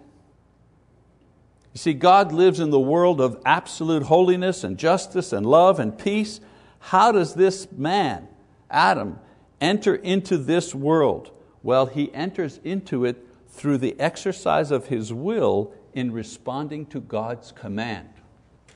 You 1.74 1.77
see, 1.79 1.94
God 1.94 2.32
lives 2.32 2.62
in 2.62 2.70
the 2.70 2.79
world 2.79 3.20
of 3.20 3.41
absolute 3.46 4.03
holiness 4.03 4.63
and 4.63 4.77
justice 4.77 5.34
and 5.34 5.46
love 5.46 5.77
and 5.77 5.98
peace. 5.98 6.39
How 6.79 7.12
does 7.12 7.34
this 7.34 7.70
man, 7.70 8.29
Adam, 8.72 9.20
enter 9.60 9.96
into 9.96 10.38
this 10.38 10.74
world? 10.74 11.32
Well, 11.63 11.88
he 11.88 12.13
enters 12.13 12.62
into 12.63 13.03
it 13.03 13.27
through 13.50 13.79
the 13.79 14.00
exercise 14.00 14.72
of 14.72 14.88
his 14.88 15.12
will 15.12 15.74
in 15.94 16.13
responding 16.13 16.86
to 16.86 17.01
God's 17.01 17.51
command. 17.51 18.08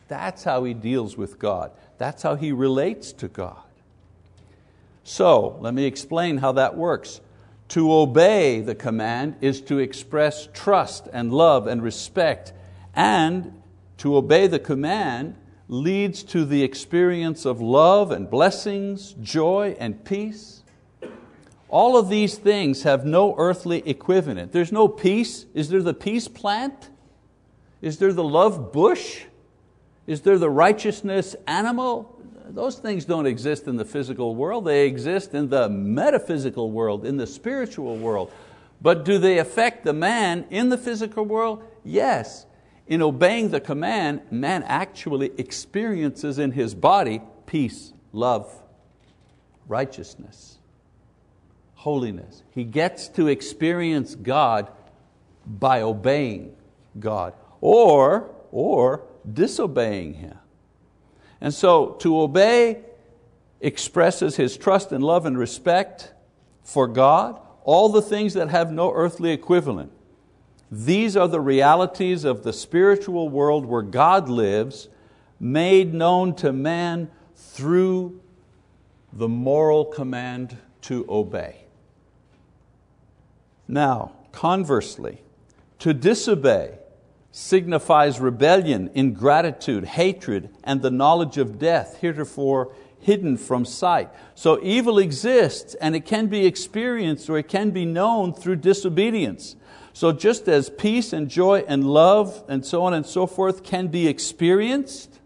That's 0.09 0.43
how 0.43 0.65
he 0.65 0.73
deals 0.73 1.15
with 1.15 1.39
God. 1.39 1.71
That's 2.03 2.21
how 2.21 2.35
he 2.35 2.51
relates 2.51 3.13
to 3.13 3.29
God. 3.29 3.63
So, 5.05 5.57
let 5.61 5.73
me 5.73 5.85
explain 5.85 6.39
how 6.39 6.51
that 6.51 6.75
works. 6.75 7.21
To 7.69 7.93
obey 7.93 8.59
the 8.59 8.75
command 8.75 9.37
is 9.39 9.61
to 9.61 9.79
express 9.79 10.49
trust 10.53 11.07
and 11.13 11.31
love 11.31 11.65
and 11.65 11.81
respect, 11.81 12.51
and 12.93 13.63
to 13.99 14.17
obey 14.17 14.47
the 14.47 14.59
command 14.59 15.37
leads 15.69 16.23
to 16.23 16.43
the 16.43 16.61
experience 16.61 17.45
of 17.45 17.61
love 17.61 18.11
and 18.11 18.29
blessings, 18.29 19.13
joy 19.21 19.77
and 19.79 20.03
peace. 20.03 20.61
All 21.69 21.95
of 21.95 22.09
these 22.09 22.37
things 22.37 22.83
have 22.83 23.05
no 23.05 23.33
earthly 23.37 23.81
equivalent. 23.87 24.51
There's 24.51 24.73
no 24.73 24.89
peace. 24.89 25.45
Is 25.53 25.69
there 25.69 25.81
the 25.81 25.93
peace 25.93 26.27
plant? 26.27 26.89
Is 27.81 27.97
there 27.99 28.11
the 28.11 28.25
love 28.25 28.73
bush? 28.73 29.23
Is 30.07 30.21
there 30.21 30.37
the 30.37 30.49
righteousness 30.49 31.35
animal? 31.47 32.21
Those 32.49 32.77
things 32.77 33.05
don't 33.05 33.25
exist 33.25 33.67
in 33.67 33.77
the 33.77 33.85
physical 33.85 34.35
world. 34.35 34.65
They 34.65 34.85
exist 34.85 35.33
in 35.33 35.49
the 35.49 35.69
metaphysical 35.69 36.71
world, 36.71 37.05
in 37.05 37.17
the 37.17 37.27
spiritual 37.27 37.97
world. 37.97 38.31
But 38.81 39.05
do 39.05 39.17
they 39.17 39.37
affect 39.37 39.85
the 39.85 39.93
man 39.93 40.45
in 40.49 40.69
the 40.69 40.77
physical 40.77 41.23
world? 41.23 41.63
Yes. 41.85 42.45
In 42.85 43.01
obeying 43.01 43.49
the 43.49 43.61
command, 43.61 44.21
man 44.29 44.63
actually 44.63 45.31
experiences 45.37 46.37
in 46.37 46.51
his 46.51 46.75
body 46.75 47.21
peace, 47.45 47.93
love, 48.11 48.51
righteousness 49.67 50.57
holiness. 51.83 52.43
He 52.51 52.63
gets 52.63 53.09
to 53.09 53.27
experience 53.27 54.15
God 54.15 54.69
by 55.45 55.81
obeying 55.81 56.55
God 56.97 57.33
or, 57.59 58.33
or 58.53 59.03
disobeying 59.31 60.15
Him. 60.15 60.37
And 61.41 61.53
so 61.53 61.91
to 61.99 62.21
obey 62.21 62.83
expresses 63.63 64.35
his 64.35 64.57
trust 64.57 64.91
and 64.91 65.03
love 65.03 65.25
and 65.25 65.37
respect 65.37 66.13
for 66.63 66.87
God, 66.87 67.39
all 67.63 67.89
the 67.89 68.01
things 68.01 68.33
that 68.33 68.49
have 68.49 68.71
no 68.71 68.91
earthly 68.93 69.31
equivalent. 69.31 69.91
These 70.69 71.15
are 71.15 71.27
the 71.27 71.39
realities 71.39 72.25
of 72.25 72.43
the 72.43 72.53
spiritual 72.53 73.29
world 73.29 73.65
where 73.65 73.81
God 73.81 74.27
lives, 74.27 74.89
made 75.39 75.93
known 75.93 76.35
to 76.35 76.51
man 76.51 77.09
through 77.35 78.21
the 79.13 79.29
moral 79.29 79.85
command 79.85 80.57
to 80.81 81.05
obey. 81.07 81.65
Now, 83.67 84.11
conversely, 84.31 85.21
to 85.79 85.93
disobey 85.93 86.79
signifies 87.35 88.19
rebellion, 88.19 88.91
ingratitude, 88.93 89.83
hatred, 89.83 90.55
and 90.63 90.83
the 90.83 90.91
knowledge 90.91 91.39
of 91.39 91.57
death, 91.57 91.97
heretofore 91.99 92.71
hidden 92.99 93.35
from 93.37 93.65
sight. 93.65 94.11
So 94.35 94.59
evil 94.61 94.99
exists 94.99 95.73
and 95.73 95.95
it 95.95 96.05
can 96.05 96.27
be 96.27 96.45
experienced 96.45 97.27
or 97.31 97.39
it 97.39 97.47
can 97.47 97.71
be 97.71 97.85
known 97.85 98.35
through 98.35 98.57
disobedience. 98.57 99.55
So 99.93 100.11
just 100.11 100.47
as 100.47 100.69
peace 100.69 101.11
and 101.11 101.27
joy 101.27 101.65
and 101.67 101.83
love 101.83 102.43
and 102.47 102.63
so 102.63 102.83
on 102.83 102.93
and 102.93 103.05
so 103.05 103.25
forth 103.25 103.63
can 103.63 103.87
be 103.87 104.07
experienced, 104.07 105.19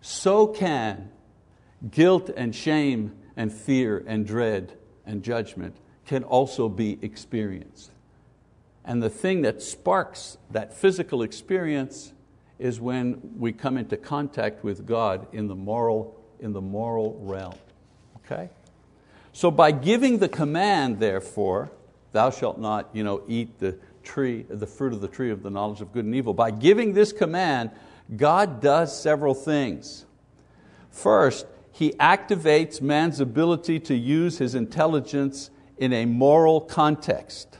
so 0.00 0.46
can 0.46 1.10
guilt 1.90 2.30
and 2.36 2.54
shame 2.54 3.12
and 3.36 3.52
fear 3.52 4.04
and 4.06 4.24
dread 4.24 4.72
and 5.04 5.24
judgment 5.24 5.76
can 6.06 6.22
also 6.22 6.68
be 6.68 6.96
experienced. 7.02 7.90
And 8.86 9.02
the 9.02 9.10
thing 9.10 9.42
that 9.42 9.60
sparks 9.60 10.38
that 10.50 10.72
physical 10.72 11.22
experience 11.22 12.12
is 12.58 12.80
when 12.80 13.20
we 13.36 13.52
come 13.52 13.76
into 13.76 13.96
contact 13.96 14.62
with 14.64 14.86
God 14.86 15.26
in 15.32 15.48
the 15.48 15.56
moral, 15.56 16.18
in 16.40 16.52
the 16.52 16.60
moral 16.60 17.18
realm. 17.20 17.54
Okay? 18.18 18.48
So 19.32 19.50
by 19.50 19.72
giving 19.72 20.18
the 20.18 20.28
command, 20.28 21.00
therefore, 21.00 21.70
thou 22.12 22.30
shalt 22.30 22.58
not 22.58 22.88
you 22.94 23.04
know, 23.04 23.22
eat 23.28 23.58
the 23.58 23.76
tree, 24.02 24.46
the 24.48 24.66
fruit 24.66 24.92
of 24.92 25.00
the 25.00 25.08
tree 25.08 25.30
of 25.30 25.42
the 25.42 25.50
knowledge 25.50 25.80
of 25.80 25.92
good 25.92 26.04
and 26.04 26.14
evil, 26.14 26.32
by 26.32 26.50
giving 26.52 26.94
this 26.94 27.12
command, 27.12 27.70
God 28.16 28.62
does 28.62 28.98
several 28.98 29.34
things. 29.34 30.06
First, 30.90 31.46
He 31.72 31.90
activates 31.92 32.80
man's 32.80 33.20
ability 33.20 33.80
to 33.80 33.94
use 33.94 34.38
his 34.38 34.54
intelligence 34.54 35.50
in 35.76 35.92
a 35.92 36.06
moral 36.06 36.60
context. 36.60 37.58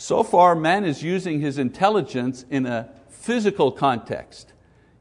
So 0.00 0.22
far, 0.22 0.54
man 0.54 0.84
is 0.84 1.02
using 1.02 1.40
his 1.40 1.58
intelligence 1.58 2.44
in 2.50 2.66
a 2.66 2.88
physical 3.08 3.72
context. 3.72 4.52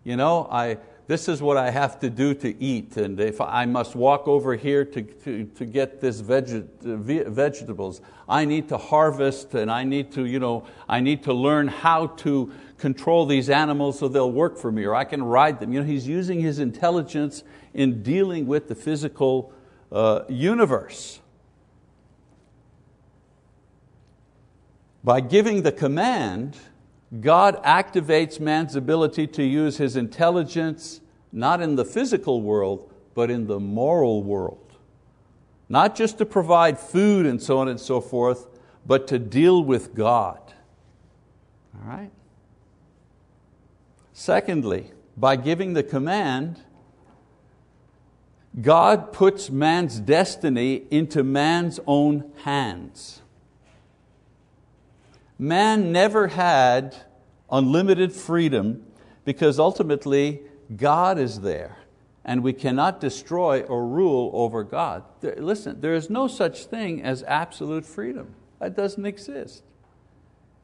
You 0.04 0.16
know, 0.16 0.48
I 0.50 0.80
this 1.06 1.30
is 1.30 1.40
what 1.40 1.56
I 1.56 1.70
have 1.70 2.00
to 2.00 2.10
do 2.10 2.34
to 2.34 2.62
eat, 2.62 2.98
and 2.98 3.20
if 3.20 3.40
I 3.40 3.66
must 3.66 3.96
walk 3.96 4.28
over 4.28 4.56
here 4.56 4.84
to, 4.84 5.02
to, 5.04 5.46
to 5.46 5.66
get 5.66 6.02
this 6.02 6.20
veg, 6.20 6.48
vegetables, 6.82 8.02
I 8.28 8.44
need 8.44 8.68
to 8.70 8.78
harvest 8.78 9.54
and 9.54 9.72
I 9.72 9.84
need 9.86 10.12
to, 10.14 10.26
you 10.26 10.40
know, 10.40 10.66
I 10.90 11.00
need 11.00 11.24
to 11.24 11.34
learn 11.34 11.68
how 11.68 12.08
to 12.08 12.52
control 12.78 13.26
these 13.28 13.50
animals 13.52 14.00
so 14.00 14.08
they'll 14.08 14.32
work 14.32 14.58
for 14.58 14.72
me, 14.72 14.84
or 14.84 14.96
I 14.96 15.06
can 15.06 15.24
ride 15.24 15.60
them. 15.60 15.72
You 15.72 15.82
know, 15.82 15.86
he's 15.86 16.08
using 16.08 16.42
his 16.42 16.58
intelligence 16.58 17.44
in 17.74 18.02
dealing 18.02 18.48
with 18.48 18.68
the 18.68 18.76
physical 18.76 19.54
uh, 19.92 20.24
universe. 20.28 21.22
By 25.04 25.22
giving 25.22 25.62
the 25.62 25.72
command, 25.72 26.58
God 27.22 27.62
activates 27.64 28.40
man's 28.40 28.76
ability 28.76 29.28
to 29.28 29.44
use 29.44 29.78
his 29.78 29.96
intelligence 29.96 31.02
not 31.32 31.62
in 31.62 31.76
the 31.76 31.86
physical 31.86 32.42
world, 32.42 32.92
but 33.14 33.30
in 33.30 33.48
the 33.48 33.60
moral 33.60 34.24
world. 34.24 34.76
Not 35.70 35.96
just 35.96 36.18
to 36.20 36.26
provide 36.26 36.80
food 36.80 37.26
and 37.26 37.42
so 37.42 37.58
on 37.60 37.68
and 37.68 37.80
so 37.80 38.00
forth, 38.02 38.48
but 38.86 39.08
to 39.08 39.20
deal 39.20 39.64
with 39.64 39.94
God. 39.94 40.40
All 41.76 41.90
right? 41.90 42.12
Secondly, 44.14 44.92
by 45.16 45.36
giving 45.36 45.74
the 45.74 45.84
command, 45.84 46.62
God 48.60 49.14
puts 49.14 49.50
man's 49.50 50.00
destiny 50.00 50.84
into 50.90 51.24
man's 51.24 51.80
own 51.86 52.32
hands. 52.44 53.22
Man 55.40 55.92
never 55.92 56.28
had 56.28 56.96
unlimited 57.52 58.12
freedom 58.12 58.84
because 59.24 59.60
ultimately 59.60 60.42
God 60.76 61.20
is 61.20 61.42
there 61.42 61.78
and 62.26 62.44
we 62.44 62.54
cannot 62.54 63.00
destroy 63.00 63.62
or 63.62 63.88
rule 63.88 64.32
over 64.34 64.64
God. 64.64 65.04
There, 65.22 65.36
listen, 65.38 65.80
there 65.80 65.94
is 65.94 66.10
no 66.10 66.28
such 66.28 66.66
thing 66.66 67.02
as 67.02 67.24
absolute 67.24 67.86
freedom. 67.86 68.36
That 68.60 68.76
doesn't 68.76 69.06
exist. 69.06 69.64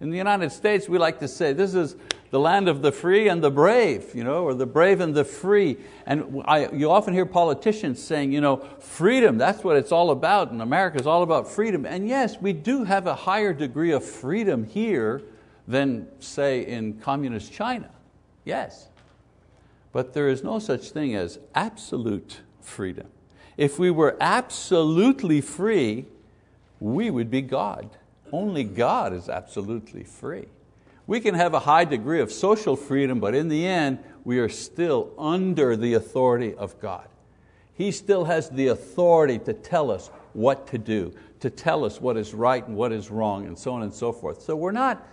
In 0.01 0.09
the 0.09 0.17
United 0.17 0.51
States, 0.51 0.89
we 0.89 0.97
like 0.97 1.19
to 1.19 1.27
say 1.27 1.53
this 1.53 1.73
is 1.73 1.95
the 2.33 2.39
land 2.39 2.67
of 2.67 2.81
the 2.81 2.91
free 2.91 3.27
and 3.27 3.43
the 3.43 3.51
brave, 3.51 4.15
you 4.15 4.23
know, 4.23 4.43
or 4.43 4.55
the 4.55 4.65
brave 4.65 5.01
and 5.01 5.13
the 5.13 5.23
free. 5.23 5.77
And 6.07 6.41
I, 6.45 6.67
you 6.71 6.89
often 6.89 7.13
hear 7.13 7.27
politicians 7.27 8.01
saying, 8.01 8.31
you 8.33 8.41
know, 8.41 8.57
freedom, 8.79 9.37
that's 9.37 9.63
what 9.63 9.77
it's 9.77 9.91
all 9.91 10.09
about, 10.09 10.49
and 10.49 10.59
America 10.59 10.97
is 10.99 11.05
all 11.05 11.21
about 11.21 11.47
freedom. 11.47 11.85
And 11.85 12.07
yes, 12.07 12.41
we 12.41 12.51
do 12.51 12.85
have 12.85 13.05
a 13.05 13.13
higher 13.13 13.53
degree 13.53 13.91
of 13.91 14.03
freedom 14.03 14.63
here 14.63 15.21
than, 15.67 16.07
say, 16.19 16.65
in 16.65 16.93
communist 16.93 17.53
China. 17.53 17.91
Yes. 18.45 18.87
But 19.91 20.13
there 20.13 20.27
is 20.27 20.43
no 20.43 20.57
such 20.57 20.89
thing 20.89 21.13
as 21.13 21.37
absolute 21.53 22.41
freedom. 22.61 23.09
If 23.57 23.77
we 23.77 23.91
were 23.91 24.17
absolutely 24.19 25.39
free, 25.39 26.07
we 26.79 27.11
would 27.11 27.29
be 27.29 27.43
God. 27.43 27.91
Only 28.31 28.63
God 28.63 29.13
is 29.13 29.29
absolutely 29.29 30.03
free. 30.03 30.47
We 31.05 31.19
can 31.19 31.35
have 31.35 31.53
a 31.53 31.59
high 31.59 31.85
degree 31.85 32.21
of 32.21 32.31
social 32.31 32.75
freedom, 32.75 33.19
but 33.19 33.35
in 33.35 33.49
the 33.49 33.65
end, 33.67 33.99
we 34.23 34.39
are 34.39 34.49
still 34.49 35.11
under 35.17 35.75
the 35.75 35.95
authority 35.95 36.53
of 36.53 36.79
God. 36.79 37.07
He 37.73 37.91
still 37.91 38.25
has 38.25 38.49
the 38.49 38.67
authority 38.67 39.39
to 39.39 39.53
tell 39.53 39.91
us 39.91 40.09
what 40.33 40.67
to 40.67 40.77
do, 40.77 41.13
to 41.41 41.49
tell 41.49 41.83
us 41.83 41.99
what 41.99 42.17
is 42.17 42.33
right 42.33 42.65
and 42.65 42.77
what 42.77 42.91
is 42.91 43.11
wrong, 43.11 43.45
and 43.45 43.57
so 43.57 43.73
on 43.73 43.83
and 43.83 43.93
so 43.93 44.11
forth. 44.11 44.41
So 44.41 44.55
we're 44.55 44.71
not 44.71 45.05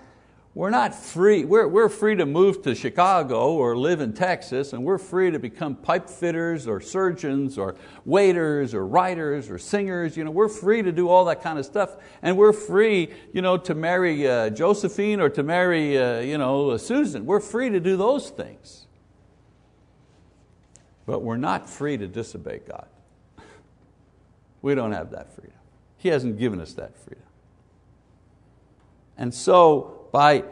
we're 0.53 0.71
not 0.71 0.97
free, 0.97 1.45
we're, 1.45 1.69
we're 1.69 1.89
free 1.89 2.17
to 2.17 2.27
move 2.27 2.63
to 2.63 2.75
Chicago 2.75 3.53
or 3.53 3.77
live 3.77 4.01
in 4.01 4.13
Texas, 4.13 4.73
and 4.73 4.85
we're 4.85 4.99
free 4.99 5.31
to 5.31 5.39
become 5.39 5.77
pipe 5.77 6.11
fitters 6.11 6.67
or 6.67 6.81
surgeons 6.81 7.57
or 7.57 7.77
waiters 8.05 8.75
or 8.75 8.85
writers 8.85 9.49
or 9.49 9.59
singers. 9.59 10.17
You 10.17 10.25
know, 10.25 10.33
we're 10.33 10.49
free 10.49 10.83
to 10.83 10.91
do 10.91 11.09
all 11.09 11.27
that 11.27 11.41
kind 11.41 11.57
of 11.57 11.65
stuff, 11.65 11.97
and 12.21 12.37
we're 12.37 12.53
free 12.53 13.11
you 13.33 13.43
know, 13.43 13.59
to 13.59 13.77
marry 13.77 14.27
uh, 14.27 14.51
Josephine 14.51 15.21
or 15.21 15.29
to 15.31 15.45
marry 15.45 15.97
uh, 15.97 16.19
you 16.19 16.37
know, 16.37 16.77
Susan. 16.79 17.27
We're 17.27 17.39
free 17.39 17.71
to 17.71 17.79
do 17.79 17.97
those 17.97 18.31
things. 18.31 18.89
But 21.07 21.23
we're 21.23 21.37
not 21.37 21.71
free 21.71 21.97
to 21.97 22.09
disobey 22.09 22.61
God. 22.67 22.87
We 24.63 24.75
don't 24.75 24.93
have 24.93 25.13
that 25.13 25.33
freedom. 25.33 25.57
He 25.97 26.09
hasn't 26.09 26.39
given 26.39 26.61
us 26.61 26.75
that 26.75 26.99
freedom. 26.99 27.25
And 29.17 29.33
so, 29.33 30.00
by, 30.13 30.45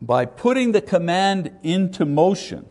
by 0.00 0.24
putting 0.24 0.72
the 0.72 0.80
command 0.80 1.52
into 1.62 2.04
motion, 2.04 2.66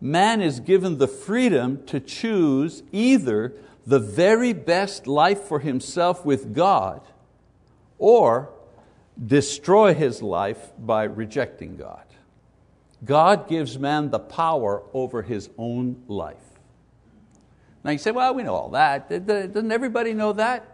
man 0.00 0.40
is 0.40 0.60
given 0.60 0.98
the 0.98 1.08
freedom 1.08 1.84
to 1.86 2.00
choose 2.00 2.82
either 2.92 3.52
the 3.86 3.98
very 3.98 4.52
best 4.52 5.06
life 5.06 5.42
for 5.42 5.60
himself 5.60 6.24
with 6.24 6.54
God 6.54 7.00
or 7.98 8.50
destroy 9.26 9.94
his 9.94 10.22
life 10.22 10.72
by 10.78 11.04
rejecting 11.04 11.76
God. 11.76 12.04
God 13.04 13.48
gives 13.48 13.78
man 13.78 14.10
the 14.10 14.18
power 14.18 14.82
over 14.94 15.22
his 15.22 15.50
own 15.58 16.02
life. 16.08 16.36
Now 17.84 17.90
you 17.90 17.98
say, 17.98 18.12
well, 18.12 18.34
we 18.34 18.42
know 18.42 18.54
all 18.54 18.70
that. 18.70 19.08
Doesn't 19.26 19.70
everybody 19.70 20.14
know 20.14 20.32
that? 20.32 20.73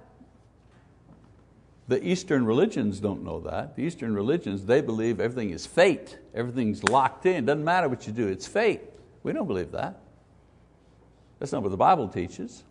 The 1.90 2.07
Eastern 2.07 2.46
religions 2.46 3.00
don't 3.00 3.24
know 3.24 3.40
that. 3.40 3.74
The 3.74 3.83
Eastern 3.83 4.14
religions, 4.14 4.64
they 4.64 4.81
believe 4.81 5.18
everything 5.18 5.50
is 5.50 5.66
fate. 5.66 6.20
Everything's 6.33 6.85
locked 6.85 7.26
in. 7.26 7.46
Doesn't 7.46 7.64
matter 7.64 7.88
what 7.88 8.07
you 8.07 8.12
do, 8.12 8.29
it's 8.29 8.46
fate. 8.46 8.83
We 9.24 9.33
don't 9.33 9.48
believe 9.48 9.72
that. 9.72 9.98
That's 11.40 11.50
not 11.50 11.62
what 11.62 11.72
the 11.72 11.76
Bible 11.76 12.07
teaches. 12.07 12.62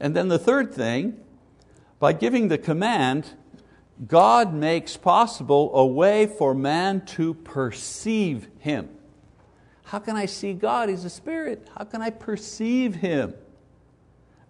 And 0.00 0.16
then 0.16 0.26
the 0.26 0.40
third 0.40 0.74
thing, 0.74 1.20
by 2.00 2.14
giving 2.14 2.48
the 2.48 2.58
command, 2.58 3.30
God 4.08 4.52
makes 4.52 4.96
possible 4.96 5.70
a 5.72 5.86
way 5.86 6.26
for 6.26 6.52
man 6.52 7.06
to 7.14 7.34
perceive 7.34 8.48
Him. 8.58 8.88
How 9.84 10.00
can 10.00 10.16
I 10.16 10.26
see 10.26 10.52
God? 10.52 10.88
He's 10.88 11.04
a 11.04 11.10
spirit. 11.10 11.68
How 11.78 11.84
can 11.84 12.02
I 12.02 12.10
perceive 12.10 12.96
Him? 12.96 13.34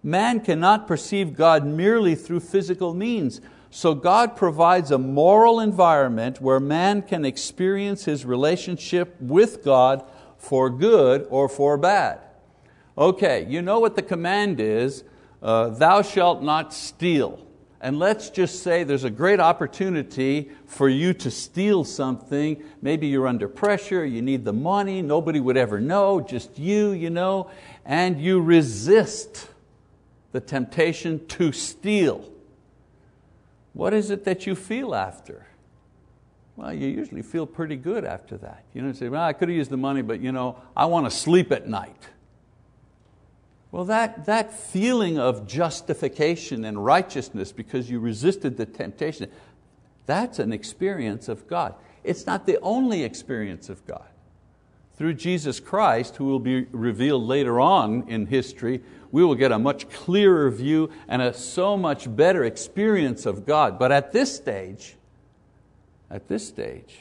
Man 0.03 0.39
cannot 0.39 0.87
perceive 0.87 1.35
God 1.35 1.65
merely 1.65 2.15
through 2.15 2.39
physical 2.39 2.93
means. 2.93 3.39
So 3.69 3.93
God 3.93 4.35
provides 4.35 4.91
a 4.91 4.97
moral 4.97 5.59
environment 5.59 6.41
where 6.41 6.59
man 6.59 7.03
can 7.03 7.23
experience 7.23 8.05
his 8.05 8.25
relationship 8.25 9.15
with 9.21 9.63
God 9.63 10.03
for 10.37 10.69
good 10.69 11.27
or 11.29 11.47
for 11.47 11.77
bad. 11.77 12.19
Okay, 12.97 13.45
you 13.47 13.61
know 13.61 13.79
what 13.79 13.95
the 13.95 14.01
command 14.01 14.59
is, 14.59 15.03
uh, 15.41 15.69
thou 15.69 16.01
shalt 16.01 16.41
not 16.41 16.73
steal. 16.73 17.47
And 17.79 17.97
let's 17.97 18.29
just 18.29 18.61
say 18.61 18.83
there's 18.83 19.05
a 19.05 19.09
great 19.09 19.39
opportunity 19.39 20.51
for 20.65 20.89
you 20.89 21.13
to 21.15 21.31
steal 21.31 21.83
something. 21.83 22.61
Maybe 22.81 23.07
you're 23.07 23.27
under 23.27 23.47
pressure, 23.47 24.05
you 24.05 24.21
need 24.21 24.45
the 24.45 24.53
money, 24.53 25.01
nobody 25.01 25.39
would 25.39 25.57
ever 25.57 25.79
know, 25.79 26.19
just 26.19 26.59
you, 26.59 26.91
you 26.91 27.09
know, 27.09 27.49
and 27.85 28.21
you 28.21 28.41
resist 28.41 29.47
the 30.31 30.39
temptation 30.39 31.25
to 31.27 31.51
steal. 31.51 32.29
What 33.73 33.93
is 33.93 34.09
it 34.09 34.25
that 34.25 34.45
you 34.45 34.55
feel 34.55 34.93
after? 34.95 35.45
Well, 36.55 36.73
you 36.73 36.87
usually 36.87 37.21
feel 37.21 37.45
pretty 37.45 37.77
good 37.77 38.03
after 38.03 38.37
that. 38.37 38.63
You 38.73 38.81
know, 38.81 38.89
you 38.89 38.93
say, 38.93 39.09
well, 39.09 39.23
I 39.23 39.33
could 39.33 39.49
have 39.49 39.57
used 39.57 39.71
the 39.71 39.77
money, 39.77 40.01
but 40.01 40.19
you 40.19 40.31
know, 40.31 40.57
I 40.75 40.85
want 40.85 41.05
to 41.05 41.11
sleep 41.11 41.51
at 41.51 41.67
night. 41.67 42.09
Well, 43.71 43.85
that, 43.85 44.25
that 44.25 44.53
feeling 44.53 45.17
of 45.17 45.47
justification 45.47 46.65
and 46.65 46.83
righteousness 46.83 47.53
because 47.53 47.89
you 47.89 47.99
resisted 47.99 48.57
the 48.57 48.65
temptation, 48.65 49.31
that's 50.05 50.39
an 50.39 50.51
experience 50.51 51.29
of 51.29 51.47
God. 51.47 51.75
It's 52.03 52.25
not 52.25 52.45
the 52.45 52.59
only 52.61 53.03
experience 53.03 53.69
of 53.69 53.85
God. 53.87 54.07
Through 54.97 55.13
Jesus 55.13 55.59
Christ, 55.59 56.17
who 56.17 56.25
will 56.25 56.39
be 56.39 56.65
revealed 56.71 57.23
later 57.23 57.61
on 57.61 58.09
in 58.09 58.25
history, 58.25 58.81
we 59.11 59.23
will 59.23 59.35
get 59.35 59.51
a 59.51 59.59
much 59.59 59.89
clearer 59.89 60.49
view 60.49 60.89
and 61.07 61.21
a 61.21 61.33
so 61.33 61.75
much 61.75 62.13
better 62.15 62.43
experience 62.43 63.25
of 63.25 63.45
God. 63.45 63.77
But 63.77 63.91
at 63.91 64.11
this 64.11 64.33
stage, 64.33 64.95
at 66.09 66.27
this 66.27 66.47
stage, 66.47 66.99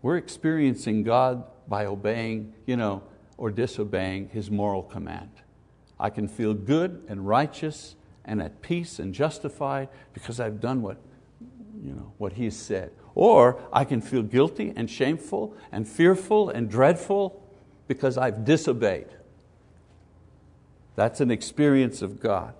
we're 0.00 0.16
experiencing 0.16 1.02
God 1.02 1.44
by 1.66 1.86
obeying 1.86 2.54
you 2.66 2.76
know, 2.76 3.02
or 3.36 3.50
disobeying 3.50 4.30
His 4.30 4.50
moral 4.50 4.82
command. 4.82 5.30
I 6.00 6.10
can 6.10 6.28
feel 6.28 6.54
good 6.54 7.04
and 7.08 7.26
righteous 7.26 7.96
and 8.24 8.42
at 8.42 8.62
peace 8.62 8.98
and 8.98 9.14
justified 9.14 9.88
because 10.12 10.38
I've 10.38 10.60
done 10.60 10.82
what, 10.82 10.98
you 11.82 11.92
know, 11.92 12.12
what 12.18 12.34
He 12.34 12.44
has 12.44 12.56
said. 12.56 12.92
Or 13.14 13.60
I 13.72 13.84
can 13.84 14.00
feel 14.00 14.22
guilty 14.22 14.72
and 14.76 14.88
shameful 14.88 15.56
and 15.72 15.88
fearful 15.88 16.50
and 16.50 16.70
dreadful 16.70 17.42
because 17.88 18.16
I've 18.16 18.44
disobeyed. 18.44 19.06
That's 20.98 21.20
an 21.20 21.30
experience 21.30 22.02
of 22.02 22.18
God. 22.18 22.54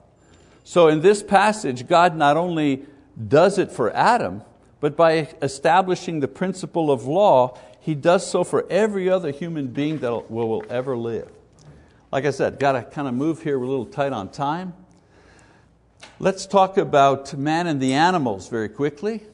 So 0.63 0.87
in 0.87 1.01
this 1.01 1.25
passage, 1.25 1.89
God 1.89 2.15
not 2.15 2.37
only 2.37 2.85
does 3.27 3.59
it 3.59 3.73
for 3.73 3.91
Adam, 3.91 4.43
but 4.79 4.97
by 4.97 5.35
establishing 5.43 6.21
the 6.21 6.29
principle 6.29 6.93
of 6.93 7.05
law, 7.05 7.59
He 7.81 7.97
does 7.97 8.25
so 8.25 8.45
for 8.45 8.65
every 8.71 9.11
other 9.11 9.33
human 9.33 9.67
being 9.67 9.99
that 9.99 10.31
will, 10.31 10.63
ever 10.71 10.97
live. 10.97 11.29
Like 12.13 12.27
I 12.27 12.31
said, 12.31 12.61
got 12.61 12.73
to 12.73 12.83
kind 12.85 13.09
of 13.09 13.15
move 13.15 13.43
here, 13.43 13.59
we're 13.59 13.65
a 13.65 13.71
little 13.71 13.87
tight 13.87 14.13
on 14.13 14.29
time. 14.29 14.73
Let's 16.21 16.47
talk 16.47 16.79
about 16.79 17.37
man 17.37 17.67
and 17.67 17.83
the 17.83 17.95
animals 17.95 18.49
very 18.49 18.69
quickly. 18.69 19.25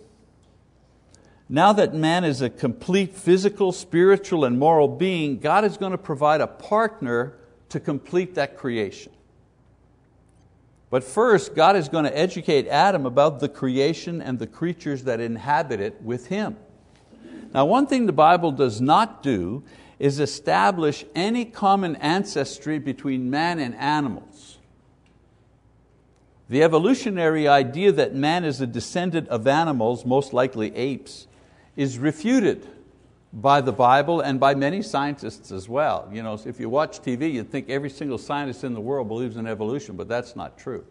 Now 1.46 1.74
that 1.74 1.92
man 1.92 2.24
is 2.24 2.40
a 2.40 2.48
complete 2.48 3.14
physical, 3.14 3.70
spiritual, 3.70 4.46
and 4.46 4.58
moral 4.58 4.88
being, 4.88 5.40
God 5.40 5.62
is 5.62 5.76
going 5.76 5.92
to 5.92 5.98
provide 5.98 6.40
a 6.40 6.46
partner 6.46 7.34
to 7.74 7.80
complete 7.80 8.36
that 8.36 8.56
creation. 8.56 9.10
But 10.90 11.02
first, 11.02 11.56
God 11.56 11.74
is 11.74 11.88
going 11.88 12.04
to 12.04 12.16
educate 12.16 12.68
Adam 12.68 13.04
about 13.04 13.40
the 13.40 13.48
creation 13.48 14.22
and 14.22 14.38
the 14.38 14.46
creatures 14.46 15.02
that 15.02 15.18
inhabit 15.18 15.80
it 15.80 16.00
with 16.00 16.28
him. 16.28 16.56
Now, 17.52 17.64
one 17.66 17.88
thing 17.88 18.06
the 18.06 18.12
Bible 18.12 18.52
does 18.52 18.80
not 18.80 19.24
do 19.24 19.64
is 19.98 20.20
establish 20.20 21.04
any 21.16 21.44
common 21.44 21.96
ancestry 21.96 22.78
between 22.78 23.28
man 23.28 23.58
and 23.58 23.74
animals. 23.74 24.58
The 26.48 26.62
evolutionary 26.62 27.48
idea 27.48 27.90
that 27.90 28.14
man 28.14 28.44
is 28.44 28.60
a 28.60 28.68
descendant 28.68 29.26
of 29.30 29.48
animals, 29.48 30.06
most 30.06 30.32
likely 30.32 30.72
apes, 30.76 31.26
is 31.74 31.98
refuted 31.98 32.68
by 33.34 33.60
the 33.60 33.72
Bible 33.72 34.20
and 34.20 34.38
by 34.38 34.54
many 34.54 34.80
scientists 34.80 35.50
as 35.50 35.68
well. 35.68 36.08
You 36.12 36.22
know, 36.22 36.38
if 36.46 36.60
you 36.60 36.68
watch 36.68 37.00
TV, 37.00 37.32
you'd 37.32 37.50
think 37.50 37.68
every 37.68 37.90
single 37.90 38.18
scientist 38.18 38.62
in 38.62 38.74
the 38.74 38.80
world 38.80 39.08
believes 39.08 39.36
in 39.36 39.46
evolution, 39.46 39.96
but 39.96 40.08
that's 40.08 40.36
not 40.36 40.56
true. 40.56 40.84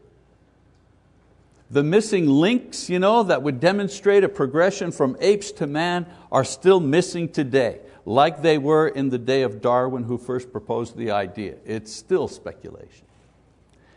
The 1.72 1.84
missing 1.84 2.28
links 2.28 2.90
you 2.90 3.00
know, 3.00 3.24
that 3.24 3.42
would 3.42 3.60
demonstrate 3.60 4.24
a 4.24 4.30
progression 4.30 4.92
from 4.92 5.16
apes 5.22 5.52
to 5.54 5.68
man 5.68 6.06
are 6.32 6.44
still 6.44 6.82
missing 6.82 7.30
today, 7.30 7.80
like 8.06 8.42
they 8.42 8.58
were 8.58 8.90
in 8.90 9.10
the 9.10 9.18
day 9.18 9.44
of 9.44 9.62
Darwin 9.62 10.04
who 10.04 10.18
first 10.18 10.52
proposed 10.52 10.98
the 10.98 11.12
idea. 11.12 11.56
It's 11.66 11.94
still 11.94 12.28
speculation. 12.28 13.08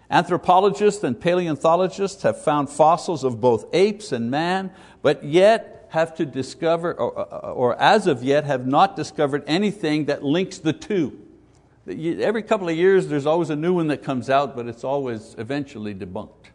Anthropologists 0.08 1.02
and 1.02 1.20
paleontologists 1.20 2.22
have 2.22 2.40
found 2.42 2.70
fossils 2.70 3.24
of 3.24 3.40
both 3.40 3.66
apes 3.74 4.12
and 4.12 4.30
man, 4.30 4.70
but 5.02 5.24
yet 5.24 5.75
have 5.88 6.14
to 6.16 6.26
discover, 6.26 6.92
or, 6.94 7.12
or 7.12 7.80
as 7.80 8.06
of 8.06 8.22
yet 8.22 8.44
have 8.44 8.66
not 8.66 8.96
discovered 8.96 9.44
anything 9.46 10.06
that 10.06 10.22
links 10.22 10.58
the 10.58 10.72
two. 10.72 11.18
Every 11.86 12.42
couple 12.42 12.68
of 12.68 12.76
years 12.76 13.06
there's 13.06 13.26
always 13.26 13.50
a 13.50 13.56
new 13.56 13.74
one 13.74 13.86
that 13.88 14.02
comes 14.02 14.28
out, 14.28 14.56
but 14.56 14.66
it's 14.66 14.84
always 14.84 15.34
eventually 15.38 15.94
debunked. 15.94 16.50